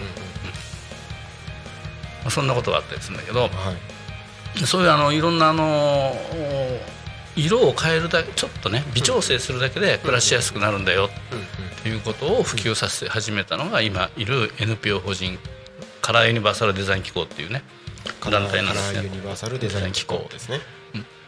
[2.29, 4.65] そんなことがあったりするんだけどうんはい。
[4.65, 6.15] そういうあのいろんなあの
[7.35, 11.09] 色を変えるだけちょっとね微調整するだけで暮らしやすくなるんだよ
[11.79, 15.39] っていうことを普及させ始めたのが今いる NPO 法人
[16.01, 17.63] カラーユニバーサルデザイン機構っていうね
[18.29, 18.97] 団体なんですね。
[18.99, 20.59] カラーユニバーサルデザイン機構ですね。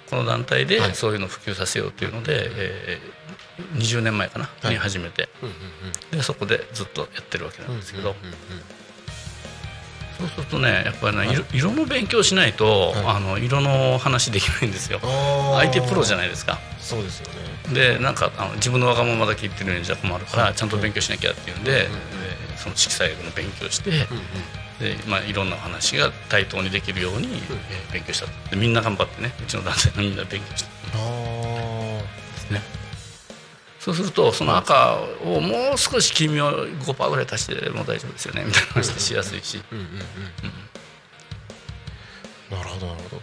[0.10, 0.96] この団体ではい。
[0.96, 3.16] そういうのを普及させようっていうので、えー
[3.80, 4.74] 20年前かな、はい。
[4.74, 5.30] に始めて。
[5.42, 5.56] うんうん
[6.12, 8.36] でそこでずっとやってるわけなんですけど、うんうんうん
[10.18, 13.06] そうするとねやっぱりね、色色の勉強しないと、はい。
[13.18, 15.00] あの色の話できないんですよ。
[15.04, 16.60] あ相手プロじゃいないですか。
[16.80, 17.74] そうですよね。
[17.74, 20.54] でなんかあの自分のわがままだけ言ってるんじゃ困るから、はい。
[20.56, 24.06] ちゃんと勉強しなきゃっていうんで、うんうんえーその色彩の勉強して、うんうん。
[24.80, 28.50] でまあ、いろんな話が対等にできるように、えー勉強した。
[28.50, 30.70] でみんな頑張ってねうちの男性のみんな勉強した。
[30.96, 32.62] あですね
[33.86, 39.62] そうするとその赤をもう少し黄身を5%ぐらい足しても大丈夫ですよねみたいな話でしやすいし、
[42.50, 43.22] なるほどなるほど。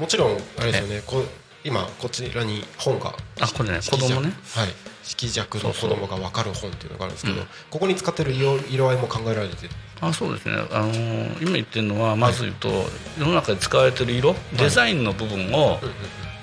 [0.00, 1.24] もちろんあれですよねこう
[1.62, 4.32] 今こちらに本があこれね子供ね。
[4.54, 4.68] はい。
[5.02, 7.46] 色弱の子供が分かる本っていうのがあるんですけどうん。
[7.68, 9.56] ここに使ってる色色合いも考えられて
[10.00, 12.68] あそうですね、あのー今言ってるのはまず言うと、
[13.18, 15.78] 世の中で使われてる色デザインの部分を、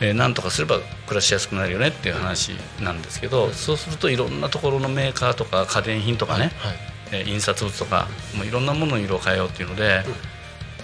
[0.04, 2.52] えーなんとかすれば暮らしやすくなるよねっていう話
[2.82, 6.76] なんですけど、そうするといろんなところのメーカーとか家電品とかね、はい。
[7.12, 10.04] えー印刷物とか、もういろんなものの色を変えようっていうので、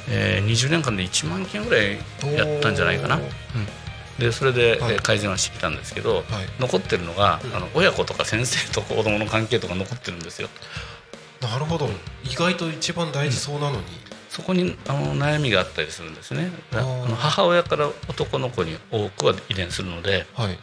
[0.10, 1.98] えー20年間で1万件ぐらい
[2.36, 3.16] やったんじゃないかな。
[3.18, 3.24] うん。
[4.18, 6.26] でそれで、改善はしてきたんですけど、はい。
[6.60, 10.50] 残ってるのが、あの親子とか先生と子供の関係とか残ってるんですよ。
[11.42, 11.90] なるほど。
[12.26, 13.84] 意外と一番大事そうなのに
[14.30, 16.52] そこにあの悩みがあったりするんですね。
[17.18, 20.58] 母親から男の子に多くは遺伝するのではい。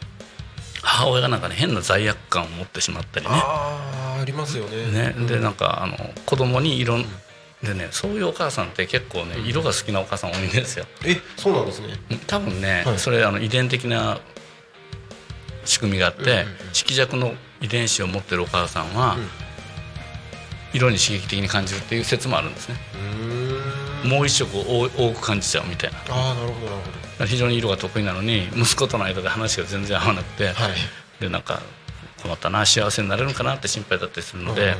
[0.81, 3.31] 母親がなんかね変な罪悪感を持ってしまったりね。
[3.33, 5.13] ありますよね。
[5.13, 5.27] ね。
[5.27, 6.97] でなんかあの子供に色
[7.61, 10.85] でねそういうお母さんって結構ね色が好きなお母さん多いんですよ。
[11.05, 11.95] えそうなんですね。
[12.27, 12.99] 多分ね、はい。
[12.99, 14.19] それあの遺伝的な
[15.65, 16.45] 仕組みがあって、うんうんうん。
[16.71, 19.27] 色弱の遺伝子を持ってるお母さんは、うん。
[20.73, 22.75] 色に刺激的に感じるっていう説もあるんですね。
[22.93, 23.26] うーん
[24.03, 25.97] もう一色多多く感じちゃうみたいな。
[26.09, 26.77] ああなるほどなる
[27.19, 30.73] ほ非常に色が得意なのに息子との間で話が全然合わなくて、どはい。
[31.19, 31.61] でなんか
[32.21, 34.75] 困ったな幸せになれるのかなって心配だったりするので、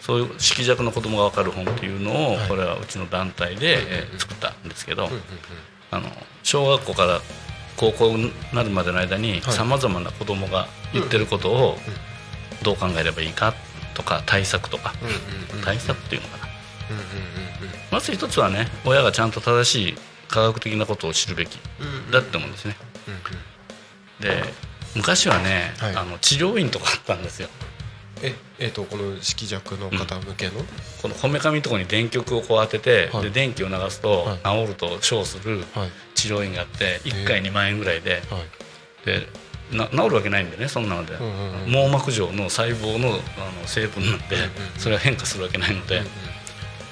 [0.00, 2.48] そういう色弱の子供が分かる本っていうのを、はい。
[2.48, 5.08] これはうちの団体で、えー作ったんですけど、
[5.90, 6.08] あの
[6.42, 7.20] 小学校から
[7.76, 9.42] 高校になるまでの間にはい。
[9.52, 11.76] さまざまな子供が言ってることを
[12.62, 13.54] どう考えればいいか
[13.94, 14.92] とか対策とか。
[15.64, 16.37] 対策っていうのか
[17.90, 19.94] まず一つはね親がちゃんと正しい
[20.28, 21.58] 科学的なことを知るべき。
[21.80, 21.94] うんうん。
[21.94, 22.76] うんだって思うんですね。
[23.06, 24.42] うんうん。
[24.42, 24.52] で
[24.96, 25.96] 昔はね、はい。
[25.96, 27.48] あの治療院とかあったんですよ。
[28.22, 30.52] ええっとこの色弱の方向けの？
[31.02, 33.22] このこめかみのところに電極をこう当てて、はい。
[33.24, 35.90] で電気を流すとは治ると称するはい。
[36.14, 38.22] 治療院があって1回2万円ぐらいで。
[38.30, 38.42] はい。
[39.04, 39.26] で
[39.72, 43.18] な治るわけないんでねそんなので、うんうんうん網膜上の細胞のあの
[43.66, 46.02] 成分なんで、うんうんうんそれは変化するわけないので,、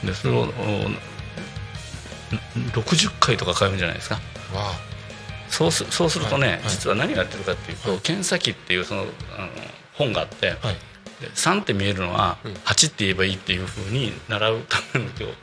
[0.05, 0.47] でそれをお
[2.73, 4.17] 60回とか通うんじゃないですか。
[4.55, 4.73] わ
[5.49, 6.63] そうすそうするとね、はいはい。
[6.69, 8.01] 実は何がやってるかっていうと、はい。
[8.01, 9.09] 検査機っていうそのあの
[9.95, 10.77] 本があって、あはい。
[11.21, 12.53] で3って見えるのはうん。
[12.53, 15.35] 8って言えばいいっていうふうに習うための今日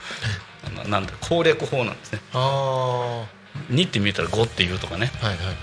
[0.81, 2.19] あのなんだ攻略法なんですね。
[2.33, 3.25] ああは
[3.71, 5.11] 2って見えたら5って言うとかね。
[5.21, 5.55] いはいはい。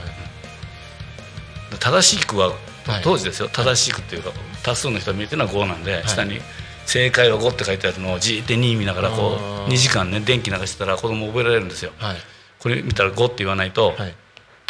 [1.79, 2.49] 正しくは
[2.87, 3.03] はい。
[3.03, 3.49] 当時ですよ。
[3.53, 4.31] 正しくっていうか
[4.63, 6.09] 多数の人が見えてるのは5なんで、い。
[6.09, 6.41] 下に
[6.87, 11.93] 「正解は5」って書いてあるのをじーって2見ながらこう2時間ね電気流してたら子供覚えられるんですよ。
[11.99, 12.17] はい。
[12.59, 14.15] これ見たら5って言わないと、はい。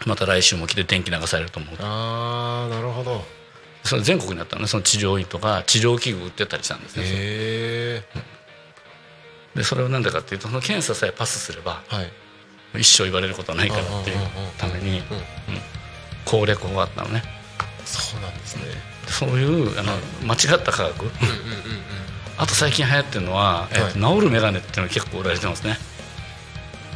[0.06, 1.76] また来週も来て電気流されると思う。
[1.80, 3.24] ああなるほど。
[3.82, 7.02] それ全国にあったのねその治療院とか治療器具売ってたりしたんですね。
[7.04, 8.04] へえ
[9.54, 12.12] でそれは何でかっていうとその検査さえパスすればはい。
[12.80, 14.16] 一生言われることはないからっていう
[14.56, 15.04] ために、うん。
[16.24, 17.24] 攻略法があったのね。
[17.84, 18.62] そうなんですね。
[19.06, 19.92] でそういうあの
[20.24, 21.02] 間違った科学。
[21.02, 21.99] うんうんうんうん
[22.40, 25.76] あと最近流行ってるのは、えーと治るメガネっていうのが結構売られてますね。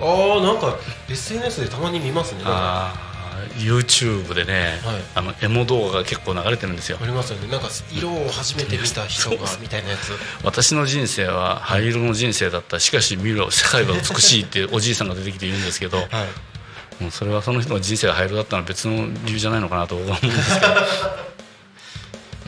[0.00, 0.76] ああなんか
[1.08, 2.40] SNS でたまに見ますね。
[2.44, 3.14] あー
[3.56, 4.96] YouTube でね、はい。
[5.16, 6.98] あのエモ動画が結構流れてるんですよ。
[7.00, 7.48] ありますよね。
[7.48, 10.12] なんか色を初めて見た人がみたいなやつ。
[10.44, 16.08] 私の人生は灰色の人生だったしかし見ろ世界は美しいっておじいさんが出てきて言うんですけどはい。
[17.02, 20.74] もうそれはその人の人生が灰色だったのは別の理由じゃないのかなと僕は思うんですけど、う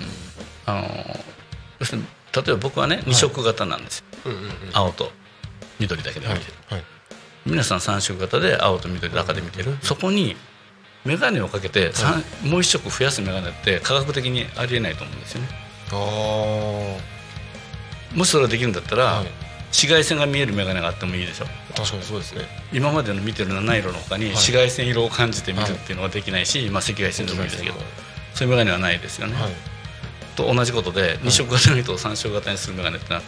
[0.01, 1.21] んあの
[1.81, 2.05] 要するに
[2.37, 5.11] 例えば僕はね2色型なんですよ、うんうんうん青と
[5.79, 6.85] 緑だけで見はいてる、はい。
[7.47, 10.37] 皆さん3色型で青と緑と赤で見てる、そこに
[11.05, 15.49] 眼鏡をかけて、三もう一色増やす眼鏡って科学的にありえないと思うんですよね。
[15.93, 16.97] あ
[18.17, 19.23] もしそれができるんだったら、
[19.67, 21.47] 紫外線が見える眼鏡があってもいいでしょ。
[21.77, 22.47] 確かにそうですね。
[22.73, 24.31] 今までの見てる七色の他にい。
[24.31, 27.77] 紫外線色を感じて見るっていうのはできないし、まあ、赤外線でもいいですけど
[28.35, 29.76] そういう眼鏡はないですよね、はい
[30.37, 33.23] と同じことで2色型の人を3色型にする眼鏡ってのは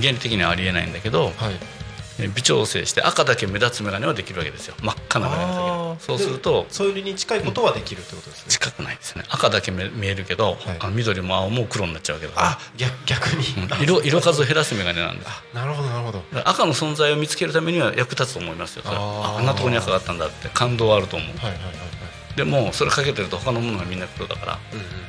[0.00, 1.84] 原理的にはありえないんだけどはい。
[2.18, 4.74] え微調整して赤だけ目立つ眼鏡はできるわけですよ。
[4.80, 8.50] 真っ赤な眼鏡だけそうするとそれに近いことはできるってことですね。
[8.50, 9.24] 近くないですね。
[9.28, 10.92] 赤だけ見見えるけど、はい。
[10.92, 12.46] 緑も青も黒になっちゃうわけだから。
[12.50, 13.44] あ逆逆に。
[13.64, 13.82] うん。
[13.82, 15.28] 色色数を減らす眼鏡なんです。
[15.28, 16.22] あなるほどなるほど。
[16.44, 18.84] 赤の存在を見つけるためには役立つと思いますよ。
[18.86, 19.34] あー。
[19.34, 21.28] ああんなところに赤があったんだって感動はあると思う。
[21.36, 22.36] はいはいはいはい。
[22.36, 24.58] でもそれかけてると他のものがみんな黒だから。
[24.72, 25.04] うんうんうん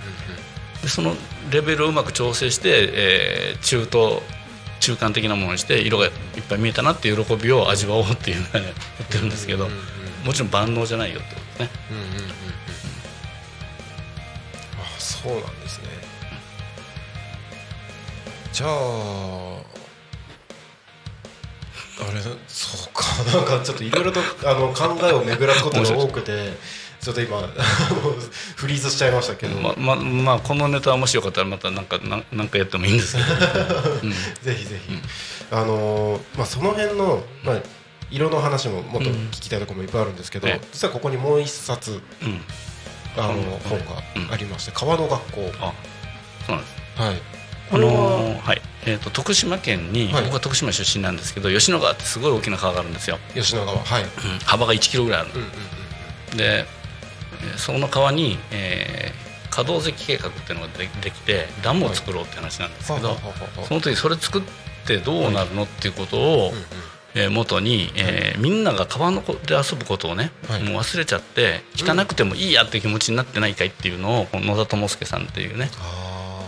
[0.82, 1.16] でその
[1.52, 4.22] レベルをうまく調整して、えー中と
[4.80, 6.12] 中間的なものにして色がいっ
[6.48, 8.66] ぱい見えたなっていう喜びを味わおうっていうのがね
[9.00, 9.68] 言ってるんですけど
[10.24, 11.70] もちろん万能じゃないよってことね。
[11.90, 12.22] うんうんうんうん。
[14.80, 15.88] あそうなんですね。
[18.52, 18.70] じゃあ
[21.98, 23.04] あれそうか。
[23.38, 26.54] なんかちょっといろいろとあの考えを巡らすことが多くて
[27.06, 27.38] ちょっと今
[28.58, 33.28] フリーズしちゃいましたけど、まままあこのネタはもしよかったらまたなんかなんなんかやってもいいんですけど、
[34.02, 34.18] うんぜ
[34.56, 34.66] ひ。
[34.66, 35.00] ぜひ、
[35.52, 37.58] あのーまあ、その辺の、まあ、
[38.10, 40.68] 色の話ももっと聞きたいところもいっぱいあるんですけど、ええ。
[40.74, 42.42] 実はここにもう一冊うん、
[43.18, 43.44] あのうん。
[43.70, 44.02] 本が
[44.32, 45.52] ありまして「川の学校。
[45.62, 45.74] あ
[46.48, 47.22] そうなんです」はい。
[47.70, 48.62] これは、ーはい。
[48.88, 50.24] えー、と徳島県に、はい。
[50.24, 54.10] 僕は徳島出身なんですけど吉野川ってすごい大きな川があるんですよ、吉野川はい、うん。
[54.44, 55.48] 幅が1キロぐらいあるうんうん
[56.32, 56.75] うん、でえー
[57.58, 64.42] その川に、えー可動石計画っていうのがでできてダムを作ろうって話なんですけど、ははははその時それ作っ
[64.86, 66.52] てどうなるのっていうことを、
[67.14, 70.64] えー元に、えーみんなが川のこで遊ぶことをね、はい。
[70.64, 75.70] もう忘れちゃって汚くてもいいやっていう気持ちになってないかいっていうのをこの野田智介さんっていうね、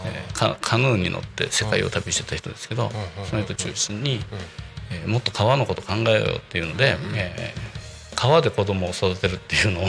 [0.05, 2.87] えーカカヌーに乗って世界を旅してた人ですけど、
[3.19, 4.19] うんその人中心に、
[4.91, 7.77] えーもっと川のこと考えようよっていうので、えー
[8.19, 9.85] 川で子供を育てるっていうのを、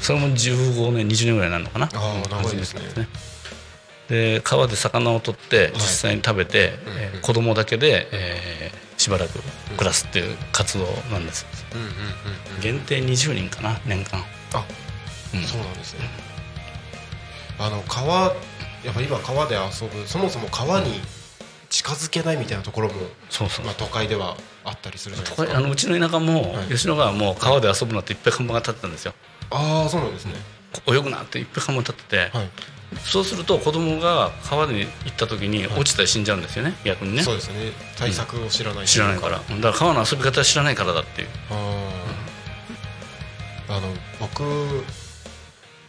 [0.00, 1.86] それも15年20年ぐらいになるのかな？
[1.86, 3.08] あー長いですね。
[4.08, 9.38] で川で魚を取って実際に食べて、えー子供だけで、えーしばらく
[9.78, 11.92] 暮らすっていう活動なんです、うんうんうん
[12.56, 12.60] うん。
[12.60, 14.20] 限定20人かな年間。
[14.52, 14.62] あ
[15.32, 15.42] うん。
[15.42, 16.00] そうなんですね。
[17.58, 18.34] あの川
[18.84, 21.00] やっぱ今川で遊ぶそもそも川に
[21.70, 22.94] 近づけないみたいなところも、
[23.30, 25.58] そうそうまあ、都会ではあったりするじゃないこですか。
[25.58, 26.68] れあのうちの田舎も、はい。
[26.68, 29.14] 吉野川も川で遊ぶなっていっぱい看板が立ってたんですよ
[29.50, 30.34] ああそうなんですね、
[30.86, 32.50] 泳ぐなっていっぱい看板立ってて、はい。
[33.04, 37.22] そうすると子供が川に行った時に落ちたり死んじゃうんですよね逆にね。
[37.22, 37.72] そうですね。
[37.96, 41.28] 対策を知らない知らないからだから川の遊び方知らないからだっていう。
[41.50, 43.76] あー。
[43.76, 43.86] あの
[44.18, 44.42] 僕、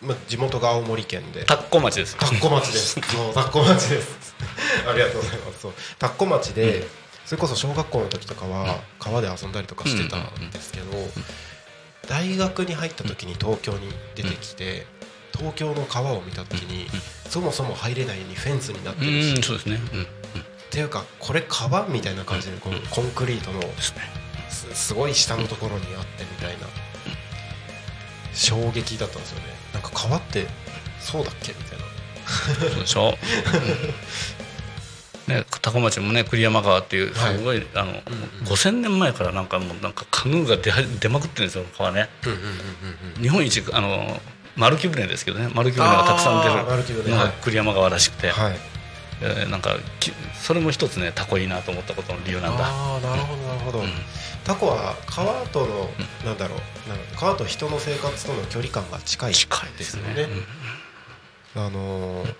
[0.02, 1.46] まあ、地元が青森県で。
[1.46, 2.16] 田子町です。
[2.18, 3.00] 田子町です。
[3.02, 4.36] そう田子町です。
[4.88, 5.62] ありがとうございます。
[5.62, 5.74] そう。
[5.98, 6.88] 田子町で、うん。
[7.26, 10.86] それこそ小学校の時とかは川で遊んだりとかしてたんですけど、
[12.08, 14.86] 大学に入った時に東京に出てきて、
[15.38, 16.88] 東京の川を見た時に、
[17.30, 19.80] そもそも入れないようにフェンスになってうるし、そうですね。
[19.94, 20.08] うんうん。
[20.72, 23.68] ていうかこれ川みたいな感じでこのコンクリートので
[24.74, 26.68] すごい下のところにあってみたいな
[28.34, 29.46] 衝撃だったんですよね。
[29.74, 30.48] なんか川って
[31.00, 31.86] そうだっけみたいな。
[32.70, 33.12] そうでしょ、うん
[35.32, 37.38] ね、多古町もね栗山川っていうはい。
[37.38, 37.94] すごい、あの、
[38.46, 42.10] 5000年前からなんかもうなんかカヌーが出は出まくってるんですよ川ね。
[43.22, 44.20] 日本一あの
[44.56, 45.50] 丸木舟ですけどね。
[45.54, 46.50] 丸木舟がたくさん出
[47.04, 48.56] るのが栗山川らしくて、はい。
[49.24, 52.66] えーなんかきそれも一つねタコいいなと思ったことの理由なんだ。
[52.66, 53.90] ああなるほどなるほど、うん。
[54.44, 55.90] タコは川との、
[56.26, 56.90] なんだろう。
[56.90, 60.14] なんか川と人の生活との距離感が近い近いですね。
[60.16, 60.42] ですよね
[61.56, 62.36] あのー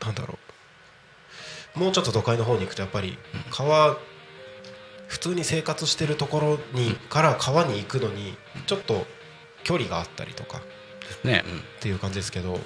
[0.00, 0.38] なんだろう
[1.74, 3.18] もうちょっと都会の方に行くとやっぱり
[3.50, 3.96] 川
[5.06, 9.06] 普通に生活してるところにから川に行くのにちょっと
[9.64, 10.60] 距離があったりとかっ
[11.24, 11.30] うん。
[11.30, 12.60] ね、うんていう感じですけどもう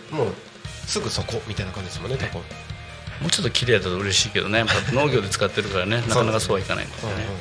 [0.86, 2.44] すぐそこみたいな感じですもんねタコ、も
[3.28, 4.58] うちょっと綺麗だと嬉しいけどね。
[4.58, 6.02] やっぱ農業で使ってるからね。
[6.08, 7.14] なかなかそうはいかないんですよね。
[7.16, 7.38] うんうんうん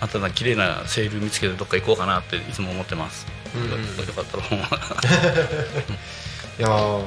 [0.00, 3.82] あとは綺麗な清流見つけてどっか行こうかなっていつも思ってます、うんうんよよ
[4.14, 4.38] かった
[6.58, 7.04] いやー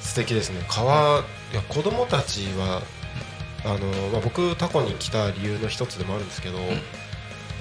[0.00, 0.64] 素敵ですね。
[0.68, 2.82] 川いや子供たちは
[3.64, 3.78] あの、
[4.12, 6.58] まあ、僕タコに来た理由の一つでもあるんですけど、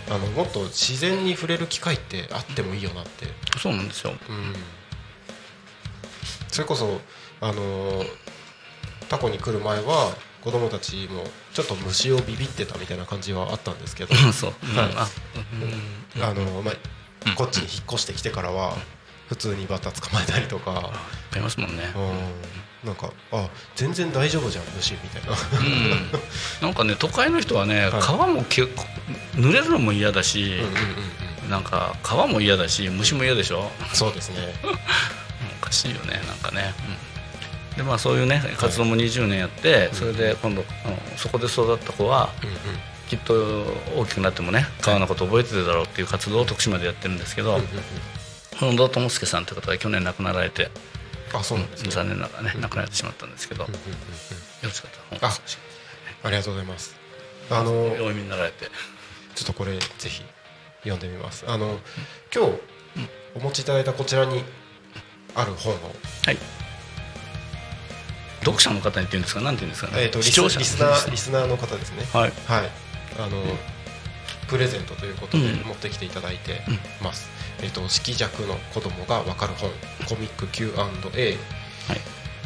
[0.09, 3.27] あのもっと自然に触れる機会ってあってもいいよなって、
[3.57, 4.11] そうなんですよ。
[4.11, 4.53] うん、
[6.49, 7.01] それこそ
[7.41, 8.03] あの
[9.09, 10.13] タコに来る前は
[10.43, 11.23] 子供たちも
[11.53, 14.15] ちょっと虫をビビってたみたいな感じはあったんですけど。
[14.31, 16.21] そう、はい。
[16.21, 16.75] あの、まう
[17.25, 17.35] あ、ん。
[17.35, 18.77] こっちに引っ越してきてからは
[19.27, 20.91] 普通にバッタ捕まえたりとか。
[21.31, 21.91] ありますもんね。
[21.95, 25.31] うんなんかあ全然大丈夫じゃん虫みたいな。
[25.31, 26.67] うん。
[26.67, 28.01] なんかね都会の人はね、はい。
[28.01, 28.83] 川も結構
[29.35, 30.69] 濡れるのも嫌だし、うんうんうん
[31.49, 33.71] なんか川も嫌だし虫も嫌でしょ？
[33.81, 34.37] うんそうですね。
[35.61, 36.75] おかしいよねなんかね、
[37.73, 37.77] うん。
[37.77, 40.63] でまあそういうね活動も20年やって、それで今度
[41.17, 42.55] そこで育った子はうんうん。
[43.09, 43.65] きっと
[43.97, 47.65] 大きくなってもね川のこと覚えてるだろうっていう活動を徳島でやってるんですけど、うんうん
[48.59, 50.69] 本田智介さんという方が去年亡くなられて、
[51.33, 53.69] あそうなんですね残念ながらね亡くなってしまったんですけど、よ
[54.63, 55.33] ろしかったら本あ
[56.23, 56.95] ありがとうございます。
[57.49, 58.67] あのお読みになられて。
[59.35, 60.23] ちょっとこれぜひ
[60.83, 61.45] 読んでみます。
[61.47, 61.79] あの
[62.35, 62.51] 今日
[63.35, 64.43] お持ちいただいたこちらに
[65.33, 65.77] ある本を。
[66.25, 66.37] はい。
[68.41, 69.41] 読者の方にっていうんですか？
[69.41, 72.03] なんていうんですかね、えーとリス視聴者リスナーリスナーの方ですね。
[72.11, 72.31] はい。
[72.47, 72.69] はい。
[73.17, 73.41] あの
[74.49, 75.67] プレゼントということでうん。
[75.67, 76.63] 持ってきていただいて
[77.01, 77.29] ます、
[77.61, 79.69] えっ、と色弱の子供がわかる本
[80.07, 81.37] コミック Q&A はい。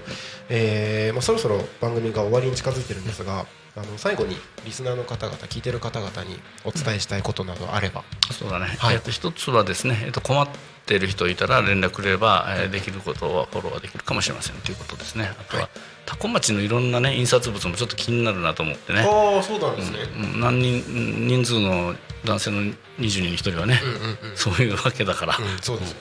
[0.50, 3.46] えーまあ、そろそろ番組が終わりに近づいてるんですが
[3.76, 8.96] あの最後にリスナーの方々聞いてる方々にお伝えしたいことなどあれば、そうだね、はい。
[8.96, 10.48] えっと一つはですね、えっと困っ
[10.86, 15.32] ってる人いたら連絡くれれば、えーできることはフォローはできるかもしれませんということですね。
[15.40, 15.70] あとは、
[16.06, 20.00] 多古町のいろんなね印刷物もちょっと気になるなと思ってね、ああそうなんですね、
[20.34, 24.38] うん何人人数の男性の20人に1人はね、うん、うんうん。
[24.38, 25.98] そういうわけだから、うんそうですよ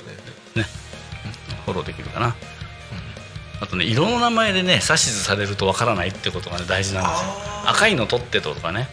[0.56, 0.68] ね、ね、
[1.64, 2.34] フォローできるかな、
[3.60, 7.28] あとね色の名前でね指図されるとわからないってことがね大事なんですよ。
[7.66, 8.88] 赤いの取ってとかね。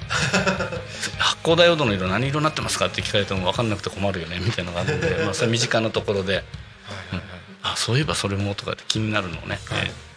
[1.18, 6.36] 発光ダイオードの色何色になってますかって聞かれても分かんなくて困るよねみたいなのがあるんで、 まあ、それ身近なところで。
[6.36, 7.22] はいはいはい
[7.64, 9.82] あそういえばそれもとかって気になるのをね、はい。
[9.86, 10.12] えー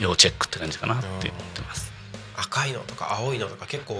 [0.00, 1.20] 要チェックって感じかなって思っ
[1.54, 1.90] てます。
[2.36, 3.94] 赤いのとか青いのとか結構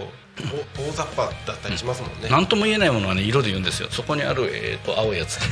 [0.76, 3.88] お大雑把だったりしますもんね、何とも言えないものはね色で言うんですよ。
[3.90, 5.40] そこにある、えー、と青いやつ。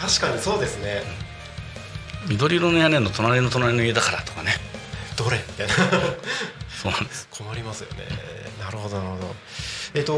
[0.00, 1.04] 確かにそうですね
[2.28, 4.52] 緑色の屋根の隣の隣の家だからとかね。
[5.16, 5.74] どれみたいな。
[6.82, 7.28] そうなんです。
[7.30, 8.06] 困りますよね。
[8.60, 9.34] なるほどなるほど
[9.94, 10.14] えっと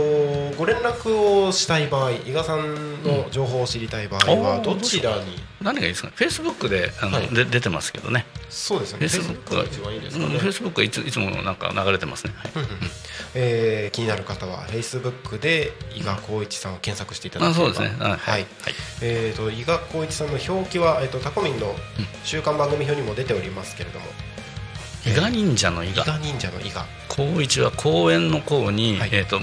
[0.56, 4.62] ご連絡をしたい場合伊賀さんの情報を知りたい場合はうん。
[4.62, 6.08] どちらに、何がいいですか？
[6.08, 7.28] ねフェイスブックであの、はい。
[7.28, 8.24] で出てますけどね。
[8.48, 9.06] そうですよね。
[9.06, 12.52] Facebook が一番いいですかね、フェイスブックはいついつもなんか流れてますね、はい
[13.34, 17.70] えー気になる方は Facebook で伊賀光一さんを検索していただければ。
[17.70, 18.00] あそうですね。
[18.00, 18.12] はい。
[18.12, 18.20] はい。
[18.20, 18.46] はい。
[19.02, 21.74] えー、と伊賀光一さんの表記は、えー、とタコミンの
[22.22, 24.06] 週刊番組表にも出ておりますけれども、
[25.04, 26.04] 伊賀忍者の伊賀。
[26.04, 26.86] 伊賀忍者の伊賀。
[27.08, 29.10] 高一は公園の公に、はい。
[29.12, 29.40] えー、と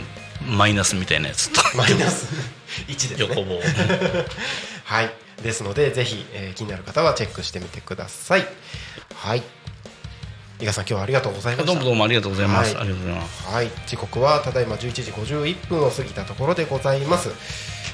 [0.48, 1.62] マイナスみたいなやつと。
[1.78, 2.28] マイナス。
[2.88, 3.16] 1ですね。
[3.20, 3.60] 横棒。
[4.86, 5.12] はい。
[5.42, 8.48] ですのでぜひ、えー気になる方はチェックしてみてください。
[9.16, 9.44] はい。
[10.60, 11.74] 伊賀さん今日はありがとうございました。
[11.74, 12.84] どうもどうもありがとうございます、はい。
[12.84, 13.48] ありがとうございます。
[13.48, 17.30] はい、時刻はただいま11時51分を過ぎたところでございます。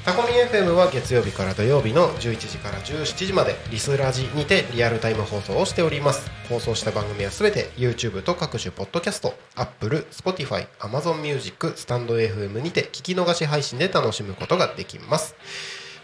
[0.08, 6.32] タコミ FM は月曜日から土曜日の11時から17時までリスラジにてリアルタイム放送をしております。
[6.48, 15.36] 放送した番組はすべて YouTube と各種ポッドキャスト、Apple、Spotify、Amazon Music、スタンド FM にて聞き逃し配信で楽しむことができます。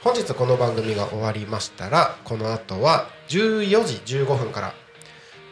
[0.03, 4.73] 本日この番組が終わりましたら、この後は14時15分から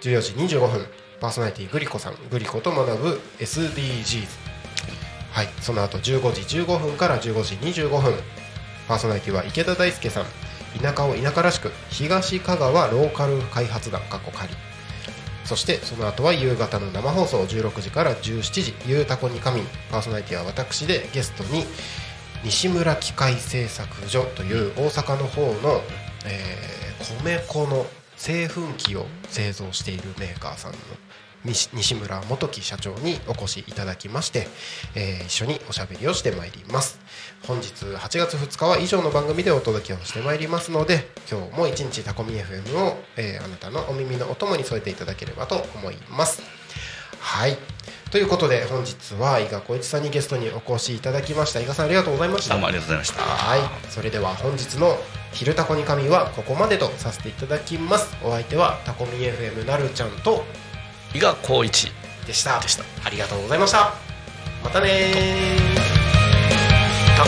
[0.01, 0.85] 14時25分
[1.21, 4.27] パーソナリティグリコさんグリコと学ぶ SDGs
[5.31, 8.13] はいその後15時15分から15時25分
[8.91, 10.25] パーソナリティは池田大輔さん。
[10.81, 14.53] 田舎を田舎らしく東香川ローカル開発団過去仮。
[15.45, 21.65] そしてその後は夕方の生放送16時から17時「ゆうたこにかみん」パーソナリティは私でゲストに
[22.43, 25.81] 西村機械製作所という大阪の方の、
[26.25, 30.77] えー米粉の製粉機を製造しているメーカーさんの
[31.43, 34.47] 西村元木社長にお越しいただきまして、
[34.93, 36.99] えー一緒におしゃべりをしてまいります。
[37.47, 46.41] 本日8月2日は以上の番組でお届けをしてまいりますので今日も一日タコミ FM を、えーあなたのお耳のお供に添えていただければと思います。
[47.19, 47.57] はい。
[48.11, 51.59] ということで本日は伊賀浩一さんにゲストにお越しいただきました。
[51.59, 52.53] 伊賀さんありがとうございました。
[52.53, 53.21] どうもありがとうございました。
[53.23, 53.59] はい。
[53.89, 54.97] それでは本日の
[55.33, 58.15] 「昼タコに神」はここまでとさせていただきます。
[58.23, 60.43] お相手はタコミ FM なるちゃんと
[61.15, 61.91] 伊賀光一
[62.27, 62.59] でした。
[62.59, 62.83] でした。
[63.03, 63.93] ありがとうございました。
[64.63, 67.27] またねー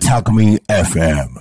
[0.00, 1.28] タコ Talk Me FM.